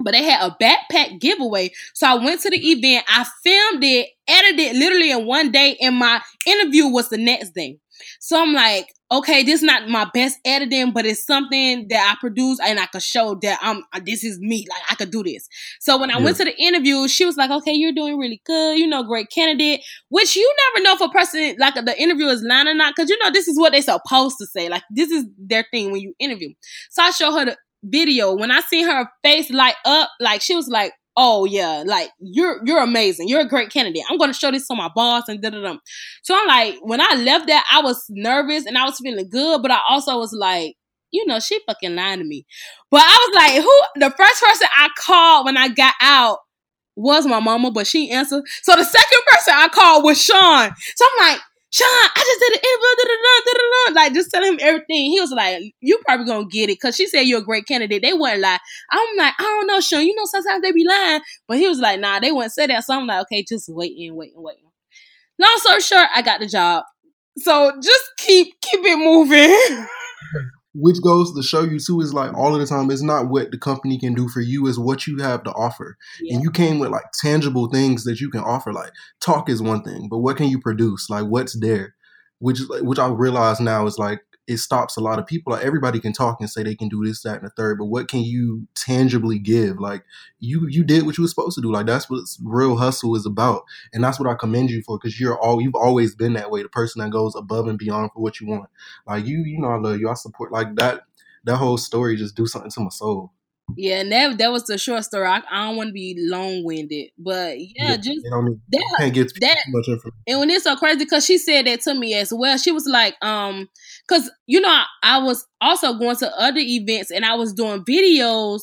but 0.02 0.12
they 0.12 0.24
had 0.24 0.42
a 0.42 0.56
backpack 0.62 1.20
giveaway. 1.20 1.70
So 1.94 2.06
I 2.06 2.14
went 2.14 2.40
to 2.42 2.50
the 2.50 2.58
event, 2.58 3.04
I 3.08 3.26
filmed 3.44 3.84
it, 3.84 4.08
edited 4.26 4.76
literally 4.76 5.10
in 5.10 5.26
one 5.26 5.50
day, 5.50 5.76
and 5.80 5.96
my 5.96 6.20
interview 6.46 6.86
was 6.86 7.08
the 7.08 7.18
next 7.18 7.50
day. 7.50 7.78
So 8.20 8.40
I'm 8.40 8.52
like, 8.52 8.92
okay, 9.12 9.42
this 9.42 9.56
is 9.56 9.62
not 9.62 9.88
my 9.88 10.08
best 10.14 10.38
editing, 10.44 10.92
but 10.92 11.04
it's 11.04 11.24
something 11.24 11.86
that 11.88 12.14
I 12.14 12.20
produce 12.20 12.58
and 12.60 12.78
I 12.78 12.86
could 12.86 13.02
show 13.02 13.36
that 13.42 13.58
I'm 13.60 13.82
this 14.04 14.22
is 14.24 14.38
me. 14.38 14.66
Like 14.70 14.82
I 14.90 14.94
could 14.94 15.10
do 15.10 15.22
this. 15.22 15.48
So 15.80 15.98
when 15.98 16.10
I 16.10 16.18
yeah. 16.18 16.24
went 16.24 16.36
to 16.38 16.44
the 16.44 16.56
interview, 16.56 17.08
she 17.08 17.24
was 17.24 17.36
like, 17.36 17.50
okay, 17.50 17.72
you're 17.72 17.92
doing 17.92 18.18
really 18.18 18.40
good, 18.44 18.78
you 18.78 18.86
know, 18.86 19.02
great 19.02 19.30
candidate. 19.30 19.80
Which 20.08 20.36
you 20.36 20.54
never 20.74 20.84
know 20.84 20.94
if 20.94 21.00
a 21.00 21.08
person 21.08 21.56
like 21.58 21.74
the 21.74 22.00
interview 22.00 22.26
is 22.26 22.42
lying 22.42 22.68
or 22.68 22.74
not, 22.74 22.94
because 22.94 23.10
you 23.10 23.18
know 23.22 23.30
this 23.30 23.48
is 23.48 23.58
what 23.58 23.72
they're 23.72 23.82
supposed 23.82 24.36
to 24.38 24.46
say. 24.46 24.68
Like 24.68 24.82
this 24.90 25.10
is 25.10 25.24
their 25.38 25.66
thing 25.70 25.90
when 25.90 26.00
you 26.00 26.14
interview. 26.18 26.50
So 26.90 27.02
I 27.02 27.10
show 27.10 27.36
her 27.36 27.46
the 27.46 27.56
video, 27.82 28.34
when 28.34 28.50
I 28.50 28.60
see 28.60 28.82
her 28.82 29.08
face 29.22 29.50
light 29.50 29.76
up, 29.84 30.10
like 30.20 30.42
she 30.42 30.54
was 30.54 30.68
like, 30.68 30.92
"Oh 31.22 31.44
yeah, 31.44 31.84
like 31.86 32.08
you're 32.18 32.62
you're 32.64 32.82
amazing. 32.82 33.28
You're 33.28 33.42
a 33.42 33.48
great 33.48 33.70
candidate. 33.70 34.04
I'm 34.08 34.18
to 34.18 34.32
show 34.32 34.50
this 34.50 34.66
to 34.68 34.74
my 34.74 34.88
boss 34.94 35.24
and 35.28 35.42
da 35.42 35.50
da 35.50 35.60
da." 35.60 35.76
So 36.22 36.34
I'm 36.34 36.46
like, 36.46 36.76
when 36.80 37.02
I 37.02 37.14
left 37.16 37.46
that, 37.48 37.68
I 37.70 37.82
was 37.82 38.06
nervous 38.08 38.64
and 38.64 38.78
I 38.78 38.86
was 38.86 38.98
feeling 38.98 39.28
good, 39.28 39.60
but 39.60 39.70
I 39.70 39.80
also 39.90 40.16
was 40.16 40.32
like, 40.32 40.76
you 41.10 41.26
know, 41.26 41.38
she 41.38 41.60
fucking 41.66 41.94
lying 41.94 42.20
to 42.20 42.24
me. 42.24 42.46
But 42.90 43.02
I 43.04 43.28
was 43.28 43.36
like, 43.36 43.62
who? 43.62 44.00
The 44.00 44.14
first 44.16 44.42
person 44.42 44.68
I 44.74 44.88
called 44.96 45.44
when 45.44 45.58
I 45.58 45.68
got 45.68 45.94
out 46.00 46.38
was 46.96 47.26
my 47.26 47.40
mama, 47.40 47.70
but 47.70 47.86
she 47.86 48.10
answered. 48.10 48.44
So 48.62 48.74
the 48.74 48.84
second 48.84 49.20
person 49.30 49.54
I 49.56 49.68
called 49.68 50.04
was 50.04 50.22
Sean. 50.22 50.70
So 50.96 51.04
I'm 51.04 51.32
like, 51.32 51.40
Sean, 51.72 51.86
I 51.88 52.22
just 52.24 52.40
did 52.40 52.52
an 52.54 52.60
interview, 52.64 53.94
like 53.94 54.14
just 54.14 54.30
tell 54.30 54.42
him 54.44 54.58
everything. 54.60 55.10
He 55.10 55.20
was 55.20 55.30
like, 55.30 55.62
"You 55.80 55.98
probably 56.04 56.26
gonna 56.26 56.46
get 56.46 56.64
it," 56.64 56.74
because 56.80 56.96
she 56.96 57.06
said 57.06 57.22
you're 57.22 57.40
a 57.40 57.44
great 57.44 57.66
candidate. 57.66 58.02
They 58.02 58.12
wouldn't 58.12 58.40
lie. 58.40 58.58
I'm 58.90 59.16
like, 59.16 59.34
I 59.38 59.42
don't 59.42 59.66
know, 59.68 59.80
Sean. 59.80 60.04
You 60.04 60.14
know, 60.16 60.24
sometimes 60.24 60.62
they 60.62 60.72
be 60.72 60.84
lying, 60.88 61.20
but 61.46 61.58
he 61.58 61.68
was 61.68 61.78
like, 61.78 62.00
"Nah, 62.00 62.18
they 62.20 62.32
wouldn't 62.32 62.52
say 62.52 62.66
that." 62.66 62.84
So 62.84 62.94
I'm 62.94 63.06
like, 63.06 63.22
"Okay, 63.22 63.44
just 63.48 63.68
wait 63.68 63.92
and 63.98 64.16
wait 64.16 64.32
and 64.34 64.42
wait." 64.44 64.56
Long 65.38 65.54
story 65.58 65.80
short, 65.80 66.08
I 66.14 66.22
got 66.22 66.40
the 66.40 66.46
job. 66.46 66.84
So 67.38 67.72
just 67.82 68.04
keep 68.18 68.60
keep 68.60 68.80
it 68.84 68.98
moving. 68.98 69.86
which 70.74 71.02
goes 71.02 71.34
to 71.34 71.42
show 71.42 71.62
you 71.62 71.78
too 71.78 72.00
is 72.00 72.14
like 72.14 72.32
all 72.34 72.54
of 72.54 72.60
the 72.60 72.66
time 72.66 72.90
it's 72.90 73.02
not 73.02 73.28
what 73.28 73.50
the 73.50 73.58
company 73.58 73.98
can 73.98 74.14
do 74.14 74.28
for 74.28 74.40
you 74.40 74.66
is 74.66 74.78
what 74.78 75.06
you 75.06 75.18
have 75.18 75.42
to 75.44 75.50
offer. 75.52 75.96
Yeah. 76.20 76.34
and 76.34 76.44
you 76.44 76.50
came 76.50 76.78
with 76.78 76.90
like 76.90 77.10
tangible 77.20 77.68
things 77.68 78.04
that 78.04 78.20
you 78.20 78.30
can 78.30 78.40
offer 78.40 78.72
like 78.72 78.92
talk 79.20 79.48
is 79.48 79.62
one 79.62 79.82
thing 79.82 80.08
but 80.08 80.18
what 80.18 80.36
can 80.36 80.48
you 80.48 80.60
produce? 80.60 81.10
Like 81.10 81.26
what's 81.26 81.58
there? 81.58 81.94
Which 82.38 82.60
which 82.80 82.98
i 82.98 83.06
realize 83.08 83.60
now 83.60 83.86
is 83.86 83.98
like 83.98 84.20
it 84.50 84.58
stops 84.58 84.96
a 84.96 85.00
lot 85.00 85.20
of 85.20 85.26
people. 85.28 85.52
Like 85.52 85.64
everybody 85.64 86.00
can 86.00 86.12
talk 86.12 86.40
and 86.40 86.50
say 86.50 86.64
they 86.64 86.74
can 86.74 86.88
do 86.88 87.04
this, 87.04 87.22
that, 87.22 87.36
and 87.36 87.46
the 87.46 87.50
third, 87.50 87.78
but 87.78 87.84
what 87.84 88.08
can 88.08 88.20
you 88.20 88.66
tangibly 88.74 89.38
give? 89.38 89.78
Like 89.78 90.02
you 90.40 90.66
you 90.68 90.82
did 90.82 91.06
what 91.06 91.16
you 91.16 91.22
were 91.22 91.28
supposed 91.28 91.54
to 91.54 91.60
do. 91.60 91.70
Like 91.70 91.86
that's 91.86 92.10
what 92.10 92.24
real 92.42 92.76
hustle 92.76 93.14
is 93.14 93.24
about, 93.24 93.62
and 93.92 94.02
that's 94.02 94.18
what 94.18 94.28
I 94.28 94.34
commend 94.34 94.70
you 94.70 94.82
for 94.82 94.98
because 94.98 95.20
you're 95.20 95.38
all 95.38 95.62
you've 95.62 95.76
always 95.76 96.16
been 96.16 96.32
that 96.32 96.50
way. 96.50 96.64
The 96.64 96.68
person 96.68 97.00
that 97.00 97.12
goes 97.12 97.36
above 97.36 97.68
and 97.68 97.78
beyond 97.78 98.10
for 98.12 98.20
what 98.20 98.40
you 98.40 98.48
want. 98.48 98.68
Like 99.06 99.24
you, 99.24 99.44
you 99.44 99.60
know, 99.60 99.68
I 99.68 99.76
love 99.76 100.00
you. 100.00 100.08
I 100.10 100.14
support 100.14 100.50
like 100.50 100.74
that. 100.76 101.02
That 101.44 101.56
whole 101.56 101.78
story 101.78 102.16
just 102.16 102.34
do 102.34 102.46
something 102.46 102.72
to 102.72 102.80
my 102.80 102.88
soul. 102.90 103.32
Yeah, 103.76 104.00
and 104.00 104.12
that 104.12 104.38
that 104.38 104.52
was 104.52 104.64
the 104.64 104.78
short 104.78 105.04
story. 105.04 105.26
I, 105.26 105.42
I 105.50 105.66
don't 105.66 105.76
want 105.76 105.88
to 105.88 105.92
be 105.92 106.16
long 106.18 106.64
winded, 106.64 107.10
but 107.18 107.58
yeah, 107.58 107.90
yeah 107.90 107.96
just 107.96 108.08
you 108.08 108.30
know, 108.30 108.58
that, 108.70 108.94
can't 108.98 109.14
get 109.14 109.32
that, 109.40 109.58
much 109.68 109.88
information. 109.88 110.22
And 110.26 110.40
when 110.40 110.50
it's 110.50 110.64
so 110.64 110.76
crazy, 110.76 110.98
because 110.98 111.24
she 111.24 111.38
said 111.38 111.66
that 111.66 111.80
to 111.82 111.94
me 111.94 112.14
as 112.14 112.32
well. 112.32 112.56
She 112.58 112.72
was 112.72 112.86
like, 112.86 113.16
um, 113.22 113.68
because 114.08 114.30
you 114.46 114.60
know, 114.60 114.68
I, 114.68 114.84
I 115.02 115.18
was 115.18 115.46
also 115.60 115.94
going 115.94 116.16
to 116.16 116.40
other 116.40 116.60
events 116.60 117.10
and 117.10 117.24
I 117.24 117.34
was 117.34 117.52
doing 117.52 117.84
videos, 117.84 118.60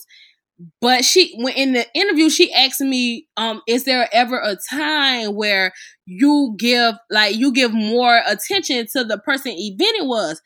but 0.82 1.06
she 1.06 1.36
when 1.38 1.54
in 1.54 1.74
the 1.74 1.86
interview 1.94 2.30
she 2.30 2.52
asked 2.54 2.82
me, 2.82 3.28
um, 3.38 3.62
is 3.68 3.84
there 3.84 4.10
ever 4.12 4.40
a 4.40 4.58
time 4.70 5.36
where 5.36 5.72
you 6.06 6.56
give 6.58 6.96
like 7.10 7.36
you 7.36 7.52
give 7.52 7.74
more 7.74 8.22
attention 8.26 8.88
to 8.96 9.04
the 9.04 9.18
person 9.20 9.52
event 9.52 9.96
it 9.98 10.06
was? 10.06 10.42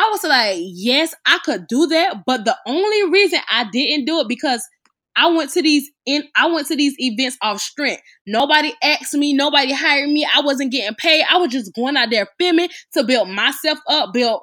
I 0.00 0.08
was 0.10 0.24
like, 0.24 0.56
yes, 0.60 1.14
I 1.26 1.38
could 1.44 1.66
do 1.66 1.86
that, 1.88 2.22
but 2.24 2.46
the 2.46 2.56
only 2.66 3.10
reason 3.10 3.38
I 3.50 3.68
didn't 3.70 4.06
do 4.06 4.20
it 4.20 4.28
because 4.28 4.66
I 5.14 5.26
went 5.26 5.50
to 5.50 5.62
these 5.62 5.90
in 6.06 6.24
I 6.36 6.46
went 6.46 6.68
to 6.68 6.76
these 6.76 6.94
events 6.98 7.36
off 7.42 7.60
strength. 7.60 8.00
Nobody 8.26 8.72
asked 8.82 9.12
me, 9.12 9.34
nobody 9.34 9.72
hired 9.72 10.08
me. 10.08 10.26
I 10.34 10.40
wasn't 10.40 10.72
getting 10.72 10.94
paid. 10.94 11.24
I 11.30 11.36
was 11.36 11.50
just 11.50 11.74
going 11.74 11.98
out 11.98 12.08
there 12.10 12.26
filming 12.38 12.70
to 12.94 13.04
build 13.04 13.28
myself 13.28 13.78
up, 13.88 14.14
build 14.14 14.40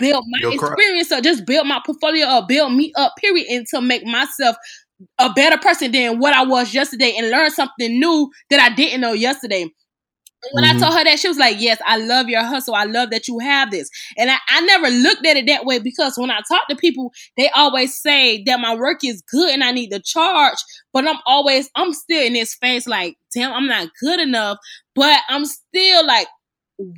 build 0.00 0.24
my 0.28 0.38
Your 0.40 0.54
experience 0.54 1.08
crap. 1.08 1.18
up, 1.18 1.24
just 1.24 1.46
build 1.46 1.68
my 1.68 1.80
portfolio 1.86 2.26
up, 2.26 2.48
build 2.48 2.72
me 2.72 2.92
up, 2.96 3.14
period, 3.18 3.46
and 3.50 3.66
to 3.72 3.80
make 3.80 4.04
myself 4.04 4.56
a 5.18 5.32
better 5.32 5.58
person 5.58 5.92
than 5.92 6.18
what 6.18 6.34
I 6.34 6.44
was 6.44 6.74
yesterday 6.74 7.14
and 7.16 7.30
learn 7.30 7.50
something 7.50 8.00
new 8.00 8.30
that 8.50 8.58
I 8.58 8.74
didn't 8.74 9.00
know 9.00 9.12
yesterday 9.12 9.68
when 10.50 10.64
mm-hmm. 10.64 10.76
I 10.76 10.80
told 10.80 10.94
her 10.98 11.04
that, 11.04 11.18
she 11.18 11.28
was 11.28 11.38
like, 11.38 11.56
Yes, 11.60 11.78
I 11.86 11.98
love 11.98 12.28
your 12.28 12.42
hustle. 12.42 12.74
I 12.74 12.84
love 12.84 13.10
that 13.10 13.28
you 13.28 13.38
have 13.38 13.70
this. 13.70 13.88
And 14.16 14.30
I, 14.30 14.36
I 14.48 14.60
never 14.62 14.88
looked 14.88 15.26
at 15.26 15.36
it 15.36 15.46
that 15.46 15.64
way 15.64 15.78
because 15.78 16.18
when 16.18 16.30
I 16.30 16.40
talk 16.48 16.66
to 16.68 16.76
people, 16.76 17.12
they 17.36 17.48
always 17.50 17.94
say 17.94 18.42
that 18.44 18.60
my 18.60 18.74
work 18.74 19.04
is 19.04 19.22
good 19.22 19.52
and 19.52 19.62
I 19.62 19.70
need 19.70 19.90
to 19.90 20.00
charge. 20.00 20.58
But 20.92 21.06
I'm 21.06 21.18
always, 21.26 21.70
I'm 21.76 21.92
still 21.92 22.24
in 22.24 22.32
this 22.32 22.54
phase 22.54 22.86
like, 22.86 23.16
damn, 23.34 23.52
I'm 23.52 23.66
not 23.68 23.88
good 24.00 24.20
enough. 24.20 24.58
But 24.94 25.20
I'm 25.28 25.44
still 25.44 26.06
like 26.06 26.26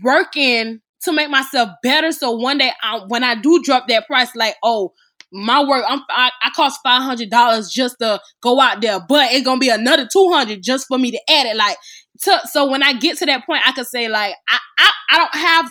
working 0.03 0.81
to 1.03 1.13
make 1.13 1.31
myself 1.31 1.71
better. 1.83 2.13
So 2.13 2.33
one 2.33 2.59
day, 2.59 2.73
I, 2.83 3.01
when 3.09 3.23
I 3.23 3.35
do 3.35 3.63
drop 3.63 3.89
that 3.89 4.07
price, 4.07 4.35
like, 4.35 4.57
oh, 4.63 4.95
my 5.33 5.65
work, 5.65 5.85
I'm, 5.89 6.01
I, 6.11 6.31
I 6.43 6.51
cost 6.51 6.79
five 6.85 7.03
hundred 7.03 7.29
dollars 7.29 7.69
just 7.69 7.99
to 7.99 8.21
go 8.41 8.61
out 8.61 8.81
there, 8.81 9.01
but 9.01 9.33
it's 9.33 9.45
gonna 9.45 9.59
be 9.59 9.69
another 9.69 10.09
two 10.11 10.31
hundred 10.33 10.63
just 10.63 10.87
for 10.87 10.97
me 10.97 11.11
to 11.11 11.21
add 11.29 11.47
it. 11.47 11.57
Like 11.57 11.77
to, 12.23 12.41
so 12.51 12.71
when 12.71 12.83
I 12.83 12.93
get 12.93 13.19
to 13.19 13.27
that 13.27 13.47
point, 13.47 13.63
I 13.67 13.73
could 13.73 13.87
say 13.87 14.09
like 14.09 14.35
I, 14.49 14.59
I 14.79 14.91
I 15.11 15.17
don't 15.19 15.35
have 15.35 15.71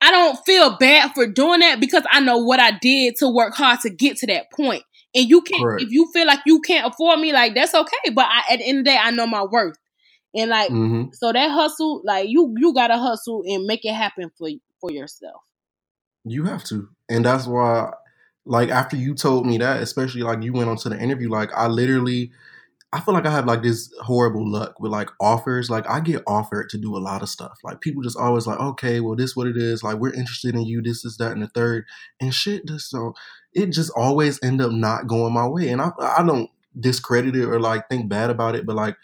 I 0.00 0.10
don't 0.10 0.38
feel 0.46 0.76
bad 0.76 1.12
for 1.14 1.26
doing 1.26 1.60
that 1.60 1.80
because 1.80 2.04
I 2.10 2.20
know 2.20 2.38
what 2.38 2.60
I 2.60 2.72
did 2.72 3.16
to 3.16 3.28
work 3.28 3.54
hard 3.54 3.80
to 3.80 3.90
get 3.90 4.16
to 4.18 4.26
that 4.28 4.50
point. 4.52 4.84
And 5.14 5.28
you 5.28 5.40
can't 5.42 5.80
if 5.80 5.90
you 5.90 6.10
feel 6.12 6.26
like 6.26 6.40
you 6.46 6.60
can't 6.60 6.92
afford 6.92 7.18
me, 7.20 7.32
like 7.32 7.54
that's 7.54 7.74
okay. 7.74 8.10
But 8.12 8.26
I, 8.26 8.52
at 8.52 8.58
the 8.58 8.68
end 8.68 8.78
of 8.78 8.84
the 8.84 8.90
day, 8.90 8.98
I 9.00 9.10
know 9.10 9.26
my 9.26 9.42
worth. 9.44 9.76
And 10.34 10.50
like 10.50 10.70
mm-hmm. 10.70 11.10
so 11.12 11.32
that 11.32 11.50
hustle, 11.50 12.02
like 12.04 12.28
you 12.28 12.54
you 12.58 12.74
gotta 12.74 12.98
hustle 12.98 13.42
and 13.46 13.64
make 13.64 13.84
it 13.84 13.94
happen 13.94 14.30
for 14.36 14.48
for 14.80 14.92
yourself. 14.92 15.42
You 16.24 16.44
have 16.44 16.62
to. 16.64 16.88
And 17.08 17.24
that's 17.24 17.46
why 17.46 17.92
like 18.44 18.68
after 18.68 18.96
you 18.96 19.14
told 19.14 19.46
me 19.46 19.58
that, 19.58 19.82
especially 19.82 20.22
like 20.22 20.42
you 20.42 20.52
went 20.52 20.68
on 20.68 20.76
to 20.78 20.88
the 20.90 21.00
interview, 21.00 21.30
like 21.30 21.52
I 21.54 21.66
literally 21.66 22.30
I 22.92 23.00
feel 23.00 23.12
like 23.12 23.26
I 23.26 23.30
have 23.30 23.44
like 23.44 23.62
this 23.62 23.92
horrible 24.00 24.50
luck 24.50 24.80
with 24.80 24.90
like 24.90 25.10
offers. 25.20 25.68
Like 25.68 25.88
I 25.88 26.00
get 26.00 26.22
offered 26.26 26.70
to 26.70 26.78
do 26.78 26.96
a 26.96 26.98
lot 26.98 27.22
of 27.22 27.28
stuff. 27.28 27.58
Like 27.62 27.82
people 27.82 28.02
just 28.02 28.16
always 28.16 28.46
like, 28.46 28.58
okay, 28.58 29.00
well 29.00 29.14
this 29.14 29.36
what 29.36 29.46
it 29.46 29.58
is. 29.58 29.82
Like 29.82 29.98
we're 29.98 30.14
interested 30.14 30.54
in 30.54 30.62
you. 30.62 30.80
This 30.80 31.04
is 31.04 31.18
that 31.18 31.32
and 31.32 31.42
the 31.42 31.48
third 31.48 31.84
and 32.20 32.34
shit. 32.34 32.66
Just 32.66 32.90
so 32.90 33.14
it 33.52 33.72
just 33.72 33.92
always 33.94 34.42
end 34.42 34.62
up 34.62 34.72
not 34.72 35.06
going 35.06 35.34
my 35.34 35.46
way. 35.46 35.68
And 35.68 35.82
I 35.82 35.90
I 36.00 36.24
don't 36.26 36.50
discredit 36.78 37.36
it 37.36 37.44
or 37.44 37.60
like 37.60 37.88
think 37.90 38.08
bad 38.08 38.30
about 38.30 38.54
it, 38.54 38.64
but 38.64 38.76
like 38.76 38.96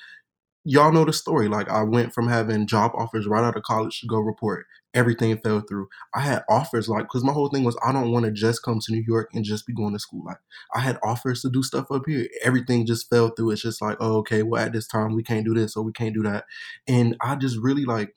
y'all 0.65 0.93
know 0.93 1.05
the 1.05 1.13
story. 1.13 1.49
Like 1.49 1.69
I 1.69 1.83
went 1.83 2.15
from 2.15 2.29
having 2.29 2.67
job 2.67 2.93
offers 2.95 3.27
right 3.27 3.45
out 3.45 3.57
of 3.57 3.63
college 3.63 4.01
to 4.01 4.07
go 4.07 4.19
report. 4.19 4.67
Everything 4.95 5.37
fell 5.39 5.61
through. 5.61 5.89
I 6.15 6.21
had 6.21 6.45
offers 6.49 6.89
like 6.89 7.05
because 7.05 7.25
my 7.25 7.33
whole 7.33 7.49
thing 7.49 7.65
was 7.65 7.77
I 7.85 7.93
don't 7.93 8.13
want 8.13 8.27
to 8.27 8.31
just 8.33 8.63
come 8.63 8.79
to 8.81 8.93
New 8.93 9.05
York 9.07 9.31
and 9.35 9.45
just 9.45 9.67
be 9.67 9.75
going 9.75 9.93
to 9.93 9.99
school. 9.99 10.25
Like 10.25 10.39
I 10.75 10.81
had 10.81 10.99
offers 11.03 11.43
to 11.43 11.51
do 11.51 11.63
stuff 11.63 11.87
up 11.91 12.03
here. 12.07 12.29
Everything 12.43 12.87
just 12.87 13.11
fell 13.11 13.31
through. 13.31 13.51
It's 13.51 13.63
just 13.63 13.83
like, 13.83 13.97
oh, 14.01 14.19
okay, 14.19 14.43
well 14.43 14.65
at 14.65 14.73
this 14.73 14.87
time 14.87 15.15
we 15.15 15.23
can't 15.23 15.45
do 15.45 15.55
this 15.55 15.77
or 15.77 15.85
we 15.85 15.93
can't 15.93 16.15
do 16.15 16.23
that. 16.23 16.45
And 16.87 17.17
I 17.21 17.35
just 17.35 17.59
really 17.59 17.85
like 17.85 18.15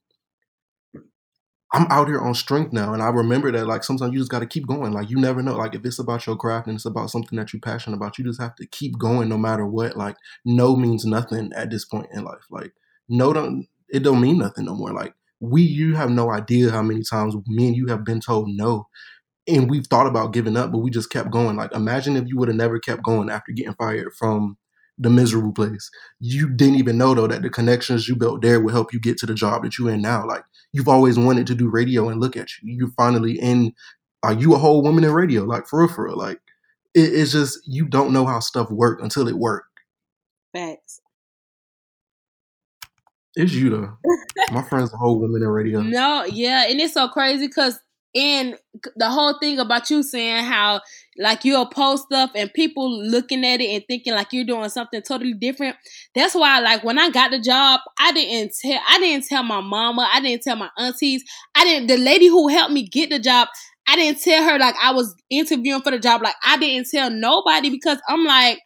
I'm 1.74 1.86
out 1.90 2.08
here 2.08 2.20
on 2.20 2.34
strength 2.34 2.72
now, 2.72 2.94
and 2.94 3.04
I 3.04 3.10
remember 3.10 3.52
that 3.52 3.68
like 3.68 3.84
sometimes 3.84 4.14
you 4.14 4.20
just 4.20 4.32
got 4.32 4.40
to 4.40 4.46
keep 4.46 4.68
going. 4.68 4.94
Like 4.94 5.10
you 5.10 5.18
never 5.18 5.42
know. 5.42 5.58
Like 5.58 5.76
if 5.76 5.86
it's 5.86 6.00
about 6.00 6.26
your 6.26 6.38
craft 6.38 6.68
and 6.68 6.76
it's 6.76 6.86
about 6.86 7.10
something 7.10 7.38
that 7.38 7.52
you're 7.52 7.60
passionate 7.60 7.98
about, 7.98 8.18
you 8.18 8.24
just 8.24 8.42
have 8.42 8.56
to 8.56 8.68
keep 8.68 8.98
going 8.98 9.28
no 9.28 9.38
matter 9.38 9.66
what. 9.66 9.98
Like 9.98 10.16
no 10.46 10.76
means 10.78 11.06
nothing 11.06 11.52
at 11.56 11.70
this 11.70 11.84
point 11.84 12.08
in 12.14 12.24
life. 12.24 12.46
Like 12.50 12.72
no 13.10 13.34
don't 13.34 13.68
it 13.90 14.04
don't 14.04 14.22
mean 14.22 14.38
nothing 14.38 14.66
no 14.66 14.76
more. 14.76 14.94
Like 14.94 15.14
we 15.42 15.62
you 15.62 15.96
have 15.96 16.10
no 16.10 16.32
idea 16.32 16.72
how 16.72 16.82
many 16.82 17.04
times 17.04 17.36
me 17.48 17.68
and 17.68 17.76
you 17.76 17.88
have 17.88 18.06
been 18.06 18.22
told 18.22 18.48
no, 18.50 18.88
and 19.48 19.70
we've 19.70 19.88
thought 19.88 20.08
about 20.08 20.34
giving 20.34 20.58
up, 20.58 20.72
but 20.72 20.80
we 20.80 20.92
just 20.92 21.10
kept 21.12 21.32
going. 21.32 21.58
Like 21.58 21.74
imagine 21.74 22.16
if 22.18 22.28
you 22.28 22.38
would 22.38 22.50
have 22.50 22.58
never 22.58 22.80
kept 22.80 23.04
going 23.04 23.30
after 23.30 23.52
getting 23.52 23.76
fired 23.76 24.14
from 24.18 24.58
the 24.98 25.10
miserable 25.10 25.54
place. 25.54 25.90
You 26.20 26.50
didn't 26.50 26.76
even 26.76 26.98
know 26.98 27.14
though 27.14 27.28
that 27.28 27.42
the 27.42 27.50
connections 27.50 28.08
you 28.08 28.16
built 28.16 28.42
there 28.42 28.60
would 28.60 28.74
help 28.74 28.94
you 28.94 29.00
get 29.00 29.18
to 29.20 29.26
the 29.26 29.34
job 29.34 29.64
that 29.64 29.78
you're 29.78 29.92
in 29.92 30.02
now. 30.02 30.26
Like 30.26 30.44
you've 30.72 30.88
always 30.88 31.18
wanted 31.18 31.48
to 31.48 31.56
do 31.56 31.70
radio 31.70 32.10
and 32.10 32.20
look 32.20 32.36
at 32.36 32.50
you. 32.62 32.74
You're 32.74 32.92
finally 32.98 33.40
in 33.40 33.74
are 34.24 34.34
you 34.34 34.56
a 34.56 34.58
whole 34.58 34.82
woman 34.82 35.04
in 35.04 35.12
radio? 35.12 35.44
Like 35.44 35.68
for 35.68 35.82
real, 35.82 35.90
for 35.94 36.06
real. 36.06 36.18
Like 36.18 36.40
it, 36.94 37.14
it's 37.14 37.32
just 37.32 37.60
you 37.66 37.86
don't 37.86 38.14
know 38.14 38.26
how 38.26 38.40
stuff 38.40 38.70
work 38.72 39.02
until 39.02 39.28
it 39.28 39.38
work. 39.38 39.66
Facts. 40.54 41.02
It's 43.36 43.54
you 43.54 43.70
though. 43.70 43.98
My 44.52 44.64
friend's 44.64 44.94
a 44.94 44.98
whole 44.98 45.20
woman 45.20 45.44
in 45.44 45.48
radio. 45.48 45.82
No, 45.82 46.26
yeah, 46.26 46.66
and 46.68 46.80
it's 46.80 46.96
so 46.96 47.08
crazy 47.08 47.48
because 47.48 47.80
and 48.16 48.56
the 48.96 49.10
whole 49.10 49.38
thing 49.40 49.60
about 49.60 49.90
you 49.90 50.02
saying 50.04 50.44
how 50.44 50.82
like 51.18 51.44
you'll 51.44 51.68
post 51.68 52.04
stuff 52.04 52.32
and 52.36 52.54
people 52.54 52.90
looking 53.04 53.46
at 53.46 53.60
it 53.60 53.70
and 53.70 53.84
thinking 53.88 54.14
like 54.14 54.32
you're 54.32 54.46
doing 54.46 54.70
something 54.70 55.02
totally 55.02 55.34
different. 55.34 55.76
That's 56.16 56.36
why 56.36 56.60
like 56.60 56.84
when 56.84 56.98
I 56.98 57.10
got 57.10 57.32
the 57.32 57.40
job, 57.40 57.82
I 58.00 58.12
didn't 58.12 58.54
tell 58.62 58.80
I 58.88 59.00
didn't 59.00 59.28
tell 59.28 59.44
my 59.44 59.62
mama, 59.62 60.10
I 60.12 60.22
didn't 60.22 60.44
tell 60.44 60.56
my 60.56 60.70
aunties, 60.78 61.24
I 61.56 61.64
didn't 61.64 61.88
the 61.88 61.98
lady 61.98 62.28
who 62.28 62.48
helped 62.48 62.74
me 62.74 62.88
get 62.88 63.10
the 63.10 63.20
job, 63.20 63.48
I 63.88 63.96
didn't 63.96 64.22
tell 64.22 64.44
her 64.44 64.58
like 64.58 64.76
I 64.82 64.92
was 64.92 65.16
interviewing 65.30 65.82
for 65.82 65.92
the 65.92 66.00
job. 66.00 66.22
Like 66.22 66.36
I 66.44 66.58
didn't 66.58 66.88
tell 66.90 67.10
nobody 67.10 67.70
because 67.70 68.00
I'm 68.08 68.24
like 68.24 68.60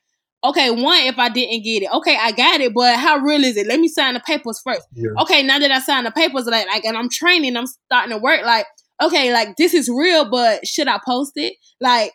okay, 0.44 0.72
one, 0.72 1.02
if 1.02 1.18
I 1.20 1.30
didn't 1.30 1.64
get 1.64 1.84
it, 1.84 1.94
okay, 1.94 2.18
I 2.20 2.32
got 2.32 2.62
it, 2.62 2.74
but 2.74 2.98
how 2.98 3.18
real 3.18 3.44
is 3.44 3.58
it? 3.58 3.68
Let 3.68 3.80
me 3.80 3.88
sign 3.88 4.16
the 4.16 4.20
papers 4.22 4.60
first. 4.64 4.88
Yeah. 4.94 5.10
Okay, 5.22 5.44
now 5.44 5.60
that 5.60 5.72
I 5.72 5.80
signed 5.80 6.06
the 6.06 6.12
papers, 6.12 6.46
like, 6.46 6.68
like, 6.68 6.84
and 6.84 6.98
I'm 6.98 7.10
training, 7.10 7.56
I'm 7.56 7.68
starting 7.68 8.12
to 8.12 8.18
work. 8.18 8.44
Like, 8.44 8.66
okay, 9.02 9.34
like 9.34 9.56
this 9.58 9.74
is 9.74 9.90
real, 9.90 10.30
but 10.30 10.66
should 10.66 10.88
I 10.88 11.00
post 11.06 11.34
it? 11.36 11.54
Like, 11.80 12.12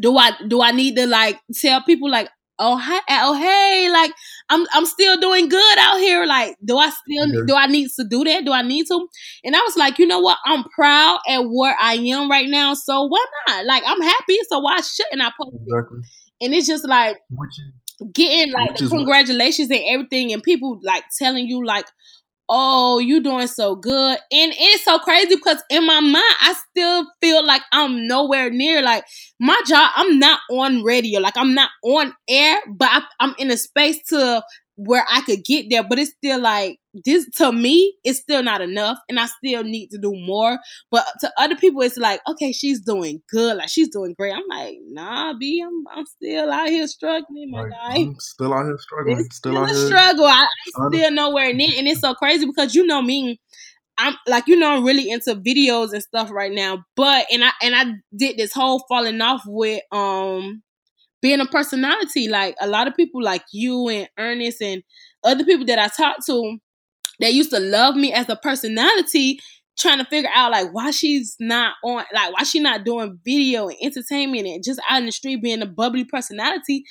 do 0.00 0.16
I 0.16 0.32
do 0.48 0.62
I 0.62 0.70
need 0.70 0.96
to 0.96 1.06
like 1.06 1.38
tell 1.54 1.82
people 1.82 2.10
like, 2.10 2.28
oh 2.58 2.76
hi, 2.76 3.00
oh 3.08 3.34
hey, 3.34 3.90
like 3.90 4.12
I'm 4.50 4.66
I'm 4.72 4.86
still 4.86 5.18
doing 5.20 5.48
good 5.48 5.78
out 5.78 5.98
here. 5.98 6.26
Like, 6.26 6.56
do 6.64 6.76
I 6.76 6.90
still 6.90 7.46
do 7.46 7.54
I 7.54 7.66
need 7.66 7.88
to 7.98 8.06
do 8.08 8.24
that? 8.24 8.44
Do 8.44 8.52
I 8.52 8.62
need 8.62 8.86
to? 8.86 9.08
And 9.44 9.56
I 9.56 9.60
was 9.60 9.76
like, 9.76 9.98
you 9.98 10.06
know 10.06 10.20
what? 10.20 10.38
I'm 10.46 10.64
proud 10.64 11.20
at 11.28 11.40
where 11.40 11.76
I 11.80 11.94
am 11.94 12.30
right 12.30 12.48
now, 12.48 12.74
so 12.74 13.04
why 13.04 13.24
not? 13.48 13.66
Like, 13.66 13.82
I'm 13.86 14.00
happy, 14.00 14.38
so 14.50 14.58
why 14.60 14.80
shouldn't 14.80 15.22
I 15.22 15.30
post 15.40 15.56
exactly. 15.66 15.98
it? 16.00 16.44
And 16.44 16.54
it's 16.54 16.66
just 16.66 16.86
like 16.86 17.16
getting 18.12 18.52
like 18.52 18.76
congratulations 18.76 19.70
and 19.70 19.80
everything, 19.88 20.32
and 20.32 20.42
people 20.42 20.78
like 20.82 21.04
telling 21.18 21.46
you 21.46 21.64
like, 21.64 21.86
oh, 22.48 22.98
you 22.98 23.22
doing 23.22 23.46
so 23.46 23.76
good. 23.76 24.18
And 24.32 24.52
it's 24.58 24.84
so 24.84 24.98
crazy 24.98 25.34
because 25.36 25.62
in 25.70 25.86
my 25.86 26.00
mind, 26.00 26.24
I 26.40 26.54
still 26.70 27.06
feel 27.20 27.44
like 27.46 27.62
I'm 27.72 28.06
nowhere 28.06 28.50
near 28.50 28.82
like 28.82 29.04
my 29.40 29.60
job. 29.66 29.90
I'm 29.96 30.18
not 30.18 30.40
on 30.50 30.82
radio, 30.82 31.20
like 31.20 31.36
I'm 31.36 31.54
not 31.54 31.70
on 31.84 32.14
air, 32.28 32.58
but 32.68 32.88
I, 32.90 33.02
I'm 33.20 33.34
in 33.38 33.50
a 33.50 33.56
space 33.56 34.02
to 34.08 34.42
where 34.78 35.04
I 35.10 35.22
could 35.22 35.44
get 35.44 35.66
there, 35.68 35.82
but 35.82 35.98
it's 35.98 36.12
still 36.12 36.40
like 36.40 36.78
this 37.04 37.28
to 37.36 37.50
me, 37.50 37.94
it's 38.04 38.20
still 38.20 38.44
not 38.44 38.60
enough, 38.60 38.96
and 39.08 39.18
I 39.18 39.26
still 39.26 39.64
need 39.64 39.88
to 39.88 39.98
do 39.98 40.14
more. 40.14 40.58
But 40.90 41.04
to 41.20 41.32
other 41.36 41.56
people, 41.56 41.82
it's 41.82 41.96
like, 41.96 42.20
okay, 42.28 42.52
she's 42.52 42.80
doing 42.80 43.20
good, 43.28 43.56
like 43.56 43.68
she's 43.68 43.88
doing 43.88 44.14
great. 44.16 44.32
I'm 44.32 44.44
like, 44.48 44.76
nah, 44.86 45.34
B, 45.38 45.62
I'm 45.66 45.84
I'm 45.92 46.06
still 46.06 46.50
out 46.50 46.68
here 46.68 46.86
struggling, 46.86 47.50
my 47.50 47.68
guy. 47.68 47.96
I'm 47.96 48.20
still 48.20 48.54
out 48.54 48.66
here 48.66 48.78
struggling. 48.78 49.18
It's 49.18 49.36
still, 49.36 49.52
still 49.52 49.62
out 49.64 49.70
a 49.70 49.74
here. 49.74 49.86
struggle. 49.86 50.26
I, 50.26 50.46
I 50.76 50.88
still 50.88 51.10
nowhere 51.10 51.52
near, 51.52 51.70
and 51.76 51.88
it's 51.88 52.00
so 52.00 52.14
crazy 52.14 52.46
because 52.46 52.74
you 52.74 52.86
know 52.86 53.02
me. 53.02 53.40
I'm 54.00 54.14
like 54.28 54.46
you 54.46 54.56
know 54.56 54.76
I'm 54.76 54.84
really 54.84 55.10
into 55.10 55.34
videos 55.34 55.92
and 55.92 56.00
stuff 56.00 56.30
right 56.30 56.52
now, 56.52 56.84
but 56.94 57.26
and 57.32 57.44
I 57.44 57.50
and 57.60 57.74
I 57.74 57.84
did 58.16 58.36
this 58.36 58.52
whole 58.52 58.84
falling 58.88 59.20
off 59.20 59.42
with 59.44 59.82
um 59.90 60.62
being 61.20 61.40
a 61.40 61.46
personality. 61.46 62.28
Like 62.28 62.54
a 62.60 62.66
lot 62.66 62.88
of 62.88 62.94
people 62.94 63.22
like 63.22 63.44
you 63.52 63.88
and 63.88 64.08
Ernest 64.18 64.62
and 64.62 64.82
other 65.24 65.44
people 65.44 65.66
that 65.66 65.78
I 65.78 65.88
talked 65.88 66.26
to 66.26 66.58
that 67.20 67.34
used 67.34 67.50
to 67.50 67.60
love 67.60 67.96
me 67.96 68.12
as 68.12 68.28
a 68.28 68.36
personality 68.36 69.40
trying 69.78 69.98
to 69.98 70.04
figure 70.04 70.30
out 70.34 70.52
like 70.52 70.72
why 70.72 70.90
she's 70.90 71.36
not 71.38 71.74
on 71.84 72.04
like 72.12 72.32
why 72.32 72.42
she 72.42 72.60
not 72.60 72.84
doing 72.84 73.18
video 73.24 73.68
and 73.68 73.76
entertainment 73.80 74.46
and 74.46 74.64
just 74.64 74.80
out 74.90 74.98
in 75.00 75.06
the 75.06 75.12
street 75.12 75.42
being 75.42 75.62
a 75.62 75.66
bubbly 75.66 76.04
personality 76.04 76.84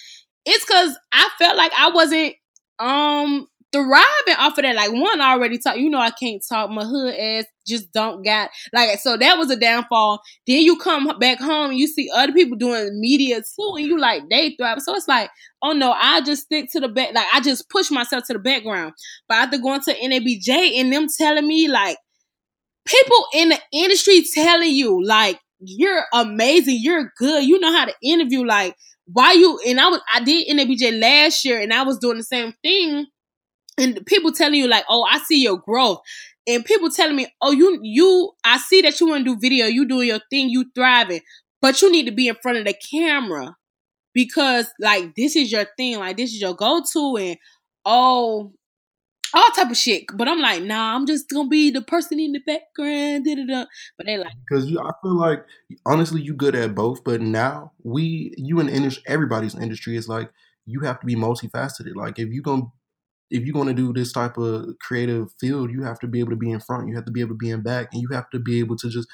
it's 0.46 0.64
because 0.64 0.98
i 1.12 1.30
felt 1.38 1.58
like 1.58 1.72
i 1.78 1.90
wasn't 1.92 2.34
um 2.80 3.46
thriving 3.72 4.36
off 4.38 4.58
of 4.58 4.64
that. 4.64 4.76
Like 4.76 4.92
one 4.92 5.22
already 5.22 5.58
talked, 5.58 5.80
you 5.80 5.90
know, 5.90 6.00
I 6.00 6.12
can't 6.12 6.44
talk. 6.48 6.70
My 6.70 6.84
hood 6.84 7.14
ass 7.14 7.46
just 7.68 7.92
don't 7.92 8.24
got 8.24 8.50
like 8.74 9.00
so 9.00 9.18
that 9.18 9.38
was 9.38 9.52
a 9.52 9.56
downfall. 9.56 10.22
Then 10.46 10.62
you 10.62 10.78
come 10.78 11.12
back 11.20 11.40
home 11.40 11.72
and 11.72 11.80
you 11.80 11.88
see 11.88 12.10
other 12.14 12.34
people 12.34 12.58
doing 12.58 13.00
media 13.00 13.38
too, 13.38 13.74
and 13.78 13.86
you 13.86 14.00
like 14.00 14.24
they 14.30 14.56
thrive. 14.56 14.82
So 14.82 14.96
it's 14.96 15.08
like, 15.08 15.30
oh 15.62 15.74
no, 15.74 15.92
I 15.92 16.22
just 16.22 16.44
stick 16.44 16.72
to 16.72 16.80
the 16.80 16.88
back. 16.88 17.14
Like 17.14 17.28
I 17.34 17.42
just 17.42 17.70
push 17.70 17.92
myself 17.92 18.26
to 18.28 18.34
the 18.34 18.40
background. 18.40 18.94
But 19.28 19.36
after 19.36 19.58
going 19.58 19.82
to 19.82 19.94
NABJ 19.94 20.80
and 20.80 20.92
them 20.92 21.08
telling 21.16 21.48
me 21.48 21.68
like 21.68 21.98
people 22.86 23.26
in 23.34 23.50
the 23.50 23.60
industry 23.74 24.24
telling 24.34 24.72
you 24.72 25.04
like 25.04 25.40
you're 25.60 26.06
amazing, 26.14 26.78
you're 26.80 27.12
good, 27.18 27.44
you 27.44 27.60
know 27.60 27.72
how 27.72 27.86
to 27.86 27.94
interview, 28.02 28.46
like 28.46 28.76
why 29.06 29.34
you 29.34 29.60
and 29.68 29.80
I 29.80 29.90
was 29.90 30.02
I 30.14 30.24
did 30.24 30.48
NABJ 30.48 31.00
last 31.00 31.44
year 31.44 31.60
and 31.60 31.74
I 31.74 31.84
was 31.84 31.98
doing 31.98 32.18
the 32.18 32.24
same 32.24 32.54
thing 32.62 33.08
and 33.78 34.06
people 34.06 34.32
telling 34.32 34.60
you 34.60 34.68
like, 34.68 34.86
"Oh, 34.90 35.04
I 35.10 35.20
see 35.20 35.42
your 35.42 35.58
growth," 35.58 36.00
and 36.48 36.66
people 36.66 36.90
telling 36.90 37.16
me, 37.16 37.28
"Oh, 37.42 37.52
you 37.52 37.80
you 37.84 38.32
I 38.44 38.58
see 38.58 38.82
that 38.82 39.00
you 39.00 39.08
want 39.08 39.26
to 39.26 39.36
do 39.36 39.40
video, 39.40 39.66
you 39.68 39.88
doing 39.88 40.08
your 40.08 40.22
thing, 40.30 40.50
you 40.50 40.66
thriving, 40.76 41.22
but 41.62 41.82
you 41.82 41.92
need 41.92 42.06
to 42.06 42.12
be 42.12 42.28
in 42.28 42.36
front 42.42 42.58
of 42.58 42.66
the 42.66 42.74
camera 42.74 43.56
because 44.14 44.68
like 44.80 45.16
this 45.16 45.36
is 45.36 45.52
your 45.52 45.66
thing, 45.78 46.00
like 46.00 46.18
this 46.18 46.32
is 46.34 46.42
your 46.42 46.56
go 46.56 46.82
to, 46.94 47.18
and 47.18 47.38
oh." 47.86 48.54
All 49.34 49.50
type 49.50 49.70
of 49.70 49.76
shit, 49.76 50.06
but 50.14 50.30
I'm 50.30 50.40
like, 50.40 50.64
nah. 50.64 50.96
I'm 50.96 51.06
just 51.06 51.30
gonna 51.30 51.50
be 51.50 51.70
the 51.70 51.82
person 51.82 52.18
in 52.18 52.32
the 52.32 52.40
background. 52.40 53.26
Da-da-da. 53.26 53.66
But 53.98 54.06
they 54.06 54.18
like 54.18 54.32
because. 54.50 54.66
I 54.68 54.92
feel 55.04 55.18
like 55.18 55.44
honestly, 55.86 56.22
you 56.22 56.34
good 56.34 56.56
at 56.56 56.74
both. 56.74 57.04
But 57.04 57.20
now 57.20 57.74
we, 57.84 58.34
you 58.38 58.62
in 58.62 58.70
industry, 58.70 59.04
everybody's 59.06 59.54
industry 59.54 59.98
is 59.98 60.08
like 60.08 60.32
you 60.66 60.80
have 60.80 61.02
to 61.02 61.06
be 61.06 61.16
multifaceted. 61.16 61.96
Like 61.96 62.20
if 62.20 62.30
you 62.30 62.42
gonna 62.42 62.68
if 63.30 63.44
you're 63.44 63.54
going 63.54 63.68
to 63.68 63.74
do 63.74 63.94
this 63.94 64.12
type 64.12 64.38
of 64.38 64.78
creative 64.80 65.32
field, 65.40 65.72
you 65.72 65.84
have 65.84 66.00
to 66.00 66.08
be 66.08 66.20
able 66.20 66.32
to 66.32 66.38
be 66.38 66.52
in 66.52 66.60
front, 66.60 66.88
you 66.88 66.96
have 66.96 67.06
to 67.06 67.12
be 67.12 67.22
able 67.22 67.32
to 67.32 67.38
be 67.38 67.50
in 67.50 67.62
back, 67.62 67.90
and 67.92 68.02
you 68.02 68.10
have 68.10 68.30
to 68.32 68.40
be 68.40 68.60
able 68.60 68.78
to 68.78 68.90
just 68.90 69.08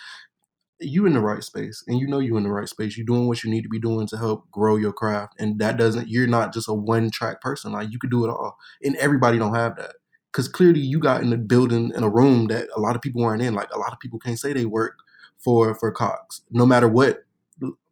you 0.80 1.06
in 1.06 1.14
the 1.14 1.20
right 1.20 1.44
space, 1.44 1.84
and 1.88 2.00
you 2.00 2.08
know 2.08 2.20
you're 2.20 2.38
in 2.38 2.44
the 2.44 2.52
right 2.52 2.68
space. 2.68 2.98
You're 2.98 3.06
doing 3.06 3.28
what 3.28 3.44
you 3.44 3.50
need 3.50 3.64
to 3.64 3.70
be 3.70 3.80
doing 3.80 4.08
to 4.08 4.18
help 4.18 4.50
grow 4.52 4.76
your 4.76 4.94
craft, 4.94 5.36
and 5.40 5.60
that 5.60 5.78
doesn't. 5.78 6.10
You're 6.10 6.28
not 6.28 6.54
just 6.54 6.68
a 6.68 6.74
one 6.74 7.10
track 7.10 7.42
person. 7.42 7.72
Like 7.72 7.90
you 7.92 8.00
could 8.00 8.12
do 8.12 8.26
it 8.26 8.30
all, 8.30 8.58
and 8.84 8.96
everybody 8.98 9.38
don't 9.38 9.56
have 9.56 9.76
that. 9.78 9.96
Because 10.32 10.48
clearly, 10.48 10.80
you 10.80 11.00
got 11.00 11.22
in 11.22 11.32
a 11.32 11.38
building 11.38 11.92
in 11.96 12.04
a 12.04 12.10
room 12.10 12.48
that 12.48 12.68
a 12.76 12.80
lot 12.80 12.96
of 12.96 13.02
people 13.02 13.22
weren't 13.22 13.42
in. 13.42 13.54
Like 13.54 13.70
a 13.74 13.80
lot 13.80 13.94
of 13.94 14.00
people 14.00 14.20
can't 14.20 14.40
say 14.40 14.54
they 14.54 14.66
work 14.66 15.00
for 15.38 15.74
for 15.76 15.92
Cox, 15.92 16.42
no 16.52 16.66
matter 16.66 16.88
what 16.88 17.24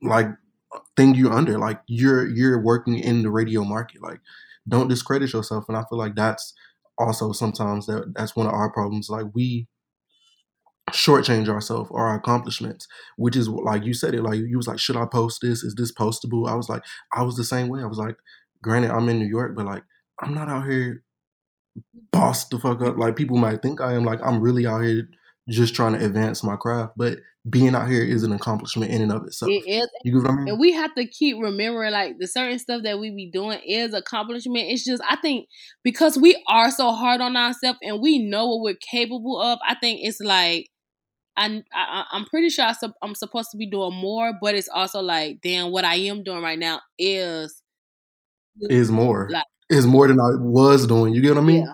like 0.02 0.28
thing 0.98 1.16
you're 1.16 1.34
under. 1.34 1.58
Like 1.58 1.82
you're 1.88 2.28
you're 2.28 2.62
working 2.62 2.98
in 2.98 3.22
the 3.24 3.30
radio 3.30 3.64
market. 3.64 4.02
Like 4.02 4.20
don't 4.68 4.88
discredit 4.88 5.34
yourself. 5.34 5.66
And 5.68 5.78
I 5.78 5.84
feel 5.90 5.98
like 5.98 6.16
that's 6.16 6.54
also 6.98 7.32
sometimes 7.32 7.86
that 7.88 8.14
that's 8.16 8.36
one 8.36 8.48
of 8.48 8.54
our 8.54 8.72
problems. 8.72 9.10
Like 9.10 9.28
we 9.34 9.68
shortchange 10.92 11.48
ourselves 11.48 11.90
or 11.92 12.08
our 12.08 12.16
accomplishments, 12.16 12.88
which 13.18 13.36
is 13.36 13.48
like 13.48 13.86
you 13.86 13.94
said 13.94 14.14
it. 14.14 14.24
Like 14.24 14.40
you 14.40 14.58
was 14.58 14.68
like, 14.68 14.80
should 14.80 14.98
I 14.98 15.06
post 15.06 15.40
this? 15.42 15.64
Is 15.64 15.76
this 15.76 15.92
postable? 15.94 16.50
I 16.50 16.56
was 16.56 16.70
like, 16.70 16.84
I 17.16 17.24
was 17.24 17.36
the 17.36 17.44
same 17.44 17.70
way. 17.70 17.82
I 17.82 17.88
was 17.88 17.98
like, 17.98 18.16
granted, 18.62 18.92
I'm 18.92 19.10
in 19.10 19.20
New 19.20 19.28
York, 19.28 19.56
but 19.56 19.66
like 19.66 19.84
I'm 20.20 20.34
not 20.34 20.50
out 20.50 20.68
here 20.68 21.04
boss 22.12 22.46
the 22.50 22.60
fuck 22.60 22.82
up 22.82 22.98
like 22.98 23.16
people 23.16 23.38
might 23.38 23.62
think 23.62 23.82
I 23.82 23.94
am. 23.94 24.04
Like 24.04 24.20
I'm 24.24 24.42
really 24.42 24.66
out 24.66 24.82
here 24.82 25.08
just 25.50 25.76
trying 25.76 25.94
to 25.94 26.06
advance 26.06 26.44
my 26.44 26.56
craft. 26.56 26.94
But 26.98 27.20
being 27.50 27.74
out 27.74 27.90
here 27.90 28.04
is 28.04 28.24
an 28.24 28.34
accomplishment 28.34 28.92
in 28.92 29.02
and 29.02 29.12
of 29.12 29.26
itself. 29.26 29.52
It 29.52 29.64
is. 29.68 29.90
You 30.04 30.14
get 30.14 30.24
what 30.24 30.32
I 30.32 30.36
mean? 30.36 30.48
And 30.50 30.60
we 30.60 30.74
have 30.74 30.94
to 30.96 31.08
keep 31.08 31.38
remembering 31.40 31.92
like 31.92 32.18
the 32.20 32.28
certain 32.28 32.60
stuff 32.60 32.84
that 32.84 33.00
we 33.00 33.10
be 33.10 33.32
doing 33.32 33.60
is 33.66 33.94
accomplishment. 33.94 34.66
It's 34.70 34.86
just 34.86 35.02
I 35.08 35.16
think 35.16 35.48
because 35.84 36.18
we 36.18 36.42
are 36.48 36.70
so 36.70 36.92
hard 36.92 37.20
on 37.20 37.36
ourselves 37.36 37.80
and 37.82 38.00
we 38.00 38.20
know 38.20 38.48
what 38.48 38.62
we're 38.62 38.76
capable 38.76 39.42
of, 39.42 39.58
I 39.68 39.76
think 39.76 40.02
it's 40.04 40.20
like 40.20 40.68
I, 41.36 41.64
I 41.74 42.04
I'm 42.12 42.26
pretty 42.26 42.50
sure 42.50 42.66
I, 42.66 42.76
am 43.04 43.16
supposed 43.16 43.50
to 43.52 43.58
be 43.58 43.70
doing 43.70 43.96
more, 43.96 44.34
but 44.40 44.54
it's 44.54 44.70
also 44.70 45.02
like 45.02 45.40
damn 45.42 45.72
what 45.72 45.84
I 45.84 45.96
am 45.96 46.24
doing 46.24 46.44
right 46.44 46.60
now 46.60 46.82
is 47.00 47.64
is 48.62 48.92
more. 48.92 49.30
Like, 49.32 49.46
is 49.70 49.88
more 49.88 50.08
than 50.08 50.20
I 50.20 50.36
was 50.38 50.86
doing. 50.86 51.14
You 51.14 51.22
get 51.22 51.36
what 51.36 51.42
I 51.42 51.46
mean? 51.46 51.66
Yeah 51.66 51.74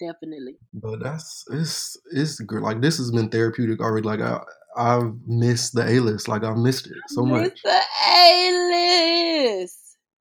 definitely. 0.00 0.56
But 0.72 1.00
that's 1.02 1.44
it's 1.50 1.96
it's 2.12 2.40
good. 2.40 2.62
Like 2.62 2.80
this 2.80 2.98
has 2.98 3.10
been 3.10 3.28
therapeutic 3.28 3.80
already. 3.80 4.06
Like 4.06 4.20
I 4.20 4.40
I've 4.76 5.12
missed 5.26 5.74
the 5.74 5.88
A 5.88 6.00
list. 6.00 6.28
Like 6.28 6.44
I've 6.44 6.56
missed 6.56 6.86
it 6.86 6.96
so 7.08 7.24
much. 7.24 7.60
The 7.62 7.80
A 8.06 9.56
list. 9.56 9.78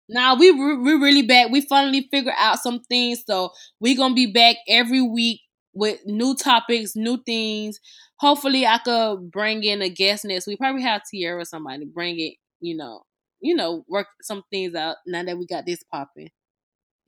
Now 0.09 0.37
we 0.37 0.51
we 0.53 0.95
really 0.95 1.23
back. 1.23 1.51
We 1.51 1.61
finally 1.63 2.09
figured 2.11 2.35
out 2.39 2.59
some 2.59 2.81
things, 2.81 3.23
so 3.27 3.51
we 3.81 3.95
gonna 3.95 4.15
be 4.15 4.33
back 4.33 4.57
every 4.69 5.03
week 5.03 5.41
with 5.75 6.01
new 6.07 6.35
topics, 6.35 6.97
new 6.97 7.23
things. 7.25 7.79
Hopefully, 8.21 8.67
I 8.67 8.79
could 8.79 9.31
bring 9.31 9.63
in 9.63 9.83
a 9.83 9.91
guest 9.91 10.25
next 10.25 10.47
We 10.47 10.57
Probably 10.57 10.83
have 10.83 11.03
Tierra 11.11 11.43
or 11.43 11.45
somebody 11.45 11.85
bring 11.85 12.19
it. 12.19 12.35
You 12.61 12.77
know, 12.77 13.03
you 13.41 13.55
know, 13.55 13.85
work 13.89 14.07
some 14.23 14.43
things 14.51 14.75
out 14.75 14.97
now 15.07 15.23
that 15.25 15.37
we 15.39 15.47
got 15.47 15.67
this 15.67 15.83
popping 15.93 16.31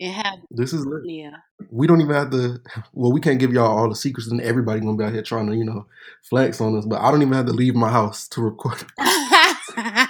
and 0.01 0.13
have 0.13 0.39
this 0.51 0.73
is 0.73 0.87
yeah. 1.05 1.37
We 1.71 1.87
don't 1.87 2.01
even 2.01 2.15
have 2.15 2.31
to. 2.31 2.61
Well, 2.93 3.13
we 3.13 3.21
can't 3.21 3.39
give 3.39 3.53
y'all 3.53 3.77
all 3.77 3.89
the 3.89 3.95
secrets, 3.95 4.31
and 4.31 4.41
everybody 4.41 4.81
gonna 4.81 4.97
be 4.97 5.05
out 5.05 5.13
here 5.13 5.23
trying 5.23 5.47
to 5.49 5.57
you 5.57 5.65
know 5.65 5.87
flex 6.23 6.61
on 6.61 6.77
us. 6.77 6.85
But 6.87 7.01
I 7.01 7.11
don't 7.11 7.23
even 7.23 7.35
have 7.35 7.47
to 7.47 7.53
leave 7.53 7.75
my 7.75 7.91
house 7.91 8.29
to 8.29 8.43
record. 8.43 8.85
but 8.97 10.09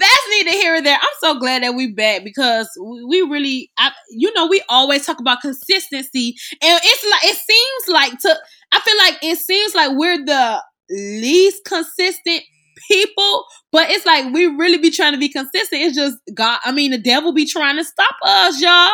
that's 0.00 0.28
neither 0.30 0.50
here 0.50 0.76
or 0.76 0.82
there. 0.82 0.98
I'm 1.00 1.08
so 1.20 1.38
glad 1.38 1.62
that 1.62 1.74
we 1.74 1.92
back 1.92 2.24
because 2.24 2.68
we 2.78 3.22
really, 3.22 3.70
I, 3.78 3.92
you 4.10 4.32
know, 4.34 4.46
we 4.46 4.62
always 4.68 5.04
talk 5.04 5.20
about 5.20 5.40
consistency, 5.40 6.36
and 6.62 6.80
it's 6.82 7.04
like 7.10 7.24
it 7.24 7.36
seems 7.36 7.88
like 7.88 8.18
to. 8.20 8.38
I 8.72 8.80
feel 8.80 8.96
like 8.98 9.18
it 9.22 9.38
seems 9.38 9.74
like 9.74 9.96
we're 9.96 10.24
the 10.24 10.62
least 10.90 11.64
consistent 11.64 12.42
people, 12.88 13.44
but 13.72 13.90
it's 13.90 14.06
like 14.06 14.32
we 14.32 14.46
really 14.46 14.78
be 14.78 14.90
trying 14.90 15.12
to 15.12 15.18
be 15.18 15.28
consistent. 15.28 15.82
It's 15.82 15.96
just 15.96 16.18
God. 16.34 16.58
I 16.64 16.72
mean, 16.72 16.90
the 16.90 16.98
devil 16.98 17.32
be 17.32 17.46
trying 17.46 17.76
to 17.76 17.84
stop 17.84 18.16
us, 18.22 18.60
y'all, 18.60 18.90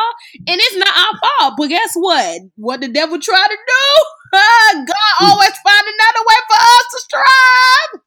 and 0.47 0.59
it's 0.61 0.77
not 0.77 0.87
our 0.97 1.19
fault. 1.19 1.53
But 1.57 1.67
guess 1.67 1.93
what? 1.95 2.41
What 2.55 2.81
the 2.81 2.89
devil 2.89 3.19
try 3.19 3.47
to 3.47 3.57
do? 3.67 4.03
God 4.87 5.13
always 5.21 5.53
find 5.63 5.85
another 5.87 6.25
way 6.27 6.35
for 6.49 6.57
us 6.57 6.85
to 6.91 6.99
strive. 6.99 8.01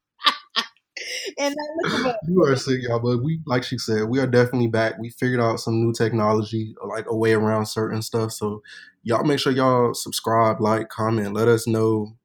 and 1.38 1.54
uh, 1.86 2.14
you 2.28 2.42
are 2.42 2.56
sick, 2.56 2.80
y'all. 2.82 2.98
But 2.98 3.22
we, 3.22 3.40
like 3.46 3.62
she 3.62 3.78
said, 3.78 4.08
we 4.08 4.18
are 4.18 4.26
definitely 4.26 4.68
back. 4.68 4.98
We 4.98 5.10
figured 5.10 5.40
out 5.40 5.60
some 5.60 5.74
new 5.74 5.92
technology, 5.92 6.74
like 6.84 7.06
a 7.08 7.16
way 7.16 7.32
around 7.32 7.66
certain 7.66 8.02
stuff. 8.02 8.32
So 8.32 8.62
y'all 9.02 9.24
make 9.24 9.38
sure 9.38 9.52
y'all 9.52 9.94
subscribe, 9.94 10.60
like, 10.60 10.88
comment, 10.88 11.34
let 11.34 11.48
us 11.48 11.66
know 11.66 12.16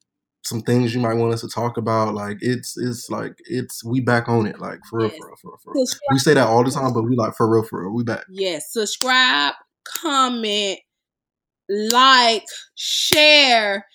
some 0.43 0.61
things 0.61 0.93
you 0.93 0.99
might 0.99 1.13
want 1.13 1.33
us 1.33 1.41
to 1.41 1.47
talk 1.47 1.77
about. 1.77 2.13
Like 2.13 2.37
it's 2.41 2.77
it's 2.77 3.09
like 3.09 3.33
it's 3.45 3.83
we 3.83 4.01
back 4.01 4.27
on 4.27 4.47
it. 4.47 4.59
Like 4.59 4.79
for 4.89 5.01
yes. 5.01 5.11
real, 5.11 5.19
for 5.19 5.27
real, 5.27 5.35
for 5.37 5.49
real, 5.49 5.57
for 5.63 5.73
real. 5.73 5.85
We 6.11 6.19
say 6.19 6.33
that 6.33 6.47
all 6.47 6.63
the 6.63 6.71
time, 6.71 6.93
but 6.93 7.03
we 7.03 7.15
like 7.15 7.35
for 7.35 7.49
real, 7.51 7.63
for 7.63 7.81
real. 7.81 7.93
We 7.93 8.03
back. 8.03 8.23
Yes. 8.29 8.71
Subscribe, 8.71 9.53
comment, 9.83 10.79
like, 11.69 12.45
share. 12.75 13.85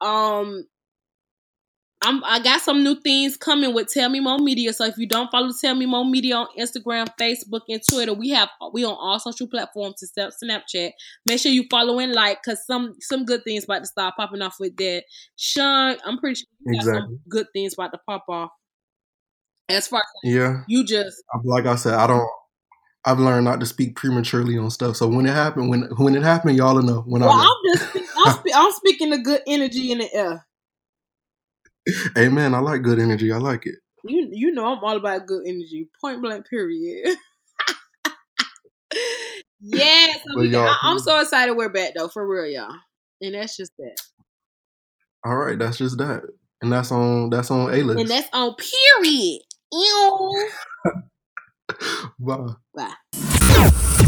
Um, 0.00 0.64
I'm, 2.02 2.24
I 2.24 2.40
got 2.40 2.62
some 2.62 2.82
new 2.82 2.98
things 3.00 3.36
coming 3.36 3.74
with 3.74 3.88
Tell 3.88 4.08
Me 4.08 4.20
More 4.20 4.38
Media. 4.38 4.72
So 4.72 4.86
if 4.86 4.96
you 4.96 5.06
don't 5.06 5.30
follow 5.30 5.50
Tell 5.60 5.74
Me 5.74 5.84
More 5.84 6.04
Media 6.04 6.36
on 6.36 6.46
Instagram, 6.58 7.08
Facebook, 7.20 7.60
and 7.68 7.82
Twitter, 7.88 8.14
we 8.14 8.30
have 8.30 8.48
we 8.72 8.84
on 8.84 8.96
all 8.98 9.18
social 9.20 9.46
platforms 9.46 10.02
except 10.02 10.36
Snapchat. 10.42 10.92
Make 11.26 11.40
sure 11.40 11.52
you 11.52 11.66
follow 11.70 11.98
and 11.98 12.12
like, 12.12 12.42
cause 12.42 12.64
some 12.66 12.94
some 13.00 13.26
good 13.26 13.44
things 13.44 13.64
about 13.64 13.80
to 13.80 13.86
start 13.86 14.14
popping 14.16 14.40
off 14.40 14.56
with 14.58 14.76
that. 14.76 15.04
Sean, 15.36 15.96
I'm 16.04 16.18
pretty 16.18 16.36
sure 16.36 16.74
exactly. 16.74 17.00
some 17.00 17.20
good 17.28 17.46
things 17.52 17.74
about 17.74 17.92
to 17.92 17.98
pop 18.08 18.24
off. 18.28 18.50
As 19.68 19.86
far 19.86 20.00
as 20.00 20.32
yeah, 20.32 20.62
you 20.68 20.84
just 20.84 21.22
like 21.44 21.66
I 21.66 21.76
said, 21.76 21.94
I 21.94 22.06
don't. 22.06 22.28
I've 23.04 23.18
learned 23.18 23.46
not 23.46 23.60
to 23.60 23.66
speak 23.66 23.96
prematurely 23.96 24.58
on 24.58 24.70
stuff. 24.70 24.96
So 24.96 25.08
when 25.08 25.26
it 25.26 25.32
happened, 25.32 25.68
when 25.70 25.82
when 25.96 26.16
it 26.16 26.22
happened, 26.22 26.56
y'all 26.56 26.80
know 26.80 27.02
when 27.06 27.22
well, 27.22 27.30
I. 27.30 27.44
I'm 27.44 27.78
just 27.78 27.96
I'm, 28.16 28.32
spe- 28.34 28.56
I'm 28.56 28.72
speaking 28.72 29.10
the 29.10 29.18
good 29.18 29.42
energy 29.46 29.92
in 29.92 29.98
the 29.98 30.14
air. 30.14 30.46
Amen. 32.18 32.54
I 32.54 32.60
like 32.60 32.82
good 32.82 32.98
energy. 32.98 33.32
I 33.32 33.38
like 33.38 33.66
it. 33.66 33.76
You 34.04 34.28
you 34.32 34.52
know 34.52 34.66
I'm 34.66 34.82
all 34.82 34.96
about 34.96 35.26
good 35.26 35.42
energy. 35.46 35.88
Point 36.00 36.22
blank. 36.22 36.48
Period. 36.48 37.16
yes, 39.60 40.20
I, 40.26 40.76
I'm 40.82 40.98
so 40.98 41.20
excited 41.20 41.56
we're 41.56 41.68
back 41.68 41.92
though, 41.94 42.08
for 42.08 42.26
real, 42.26 42.46
y'all. 42.46 42.74
And 43.20 43.34
that's 43.34 43.56
just 43.56 43.72
that. 43.78 43.96
All 45.24 45.36
right, 45.36 45.58
that's 45.58 45.76
just 45.76 45.98
that, 45.98 46.22
and 46.62 46.72
that's 46.72 46.90
on 46.90 47.28
that's 47.30 47.50
on 47.50 47.74
A 47.74 47.82
list, 47.82 48.00
and 48.00 48.08
that's 48.08 48.28
on 48.32 48.54
period. 48.54 49.42
Ew. 49.72 50.50
Bye. 52.18 52.54
Bye. 52.74 54.06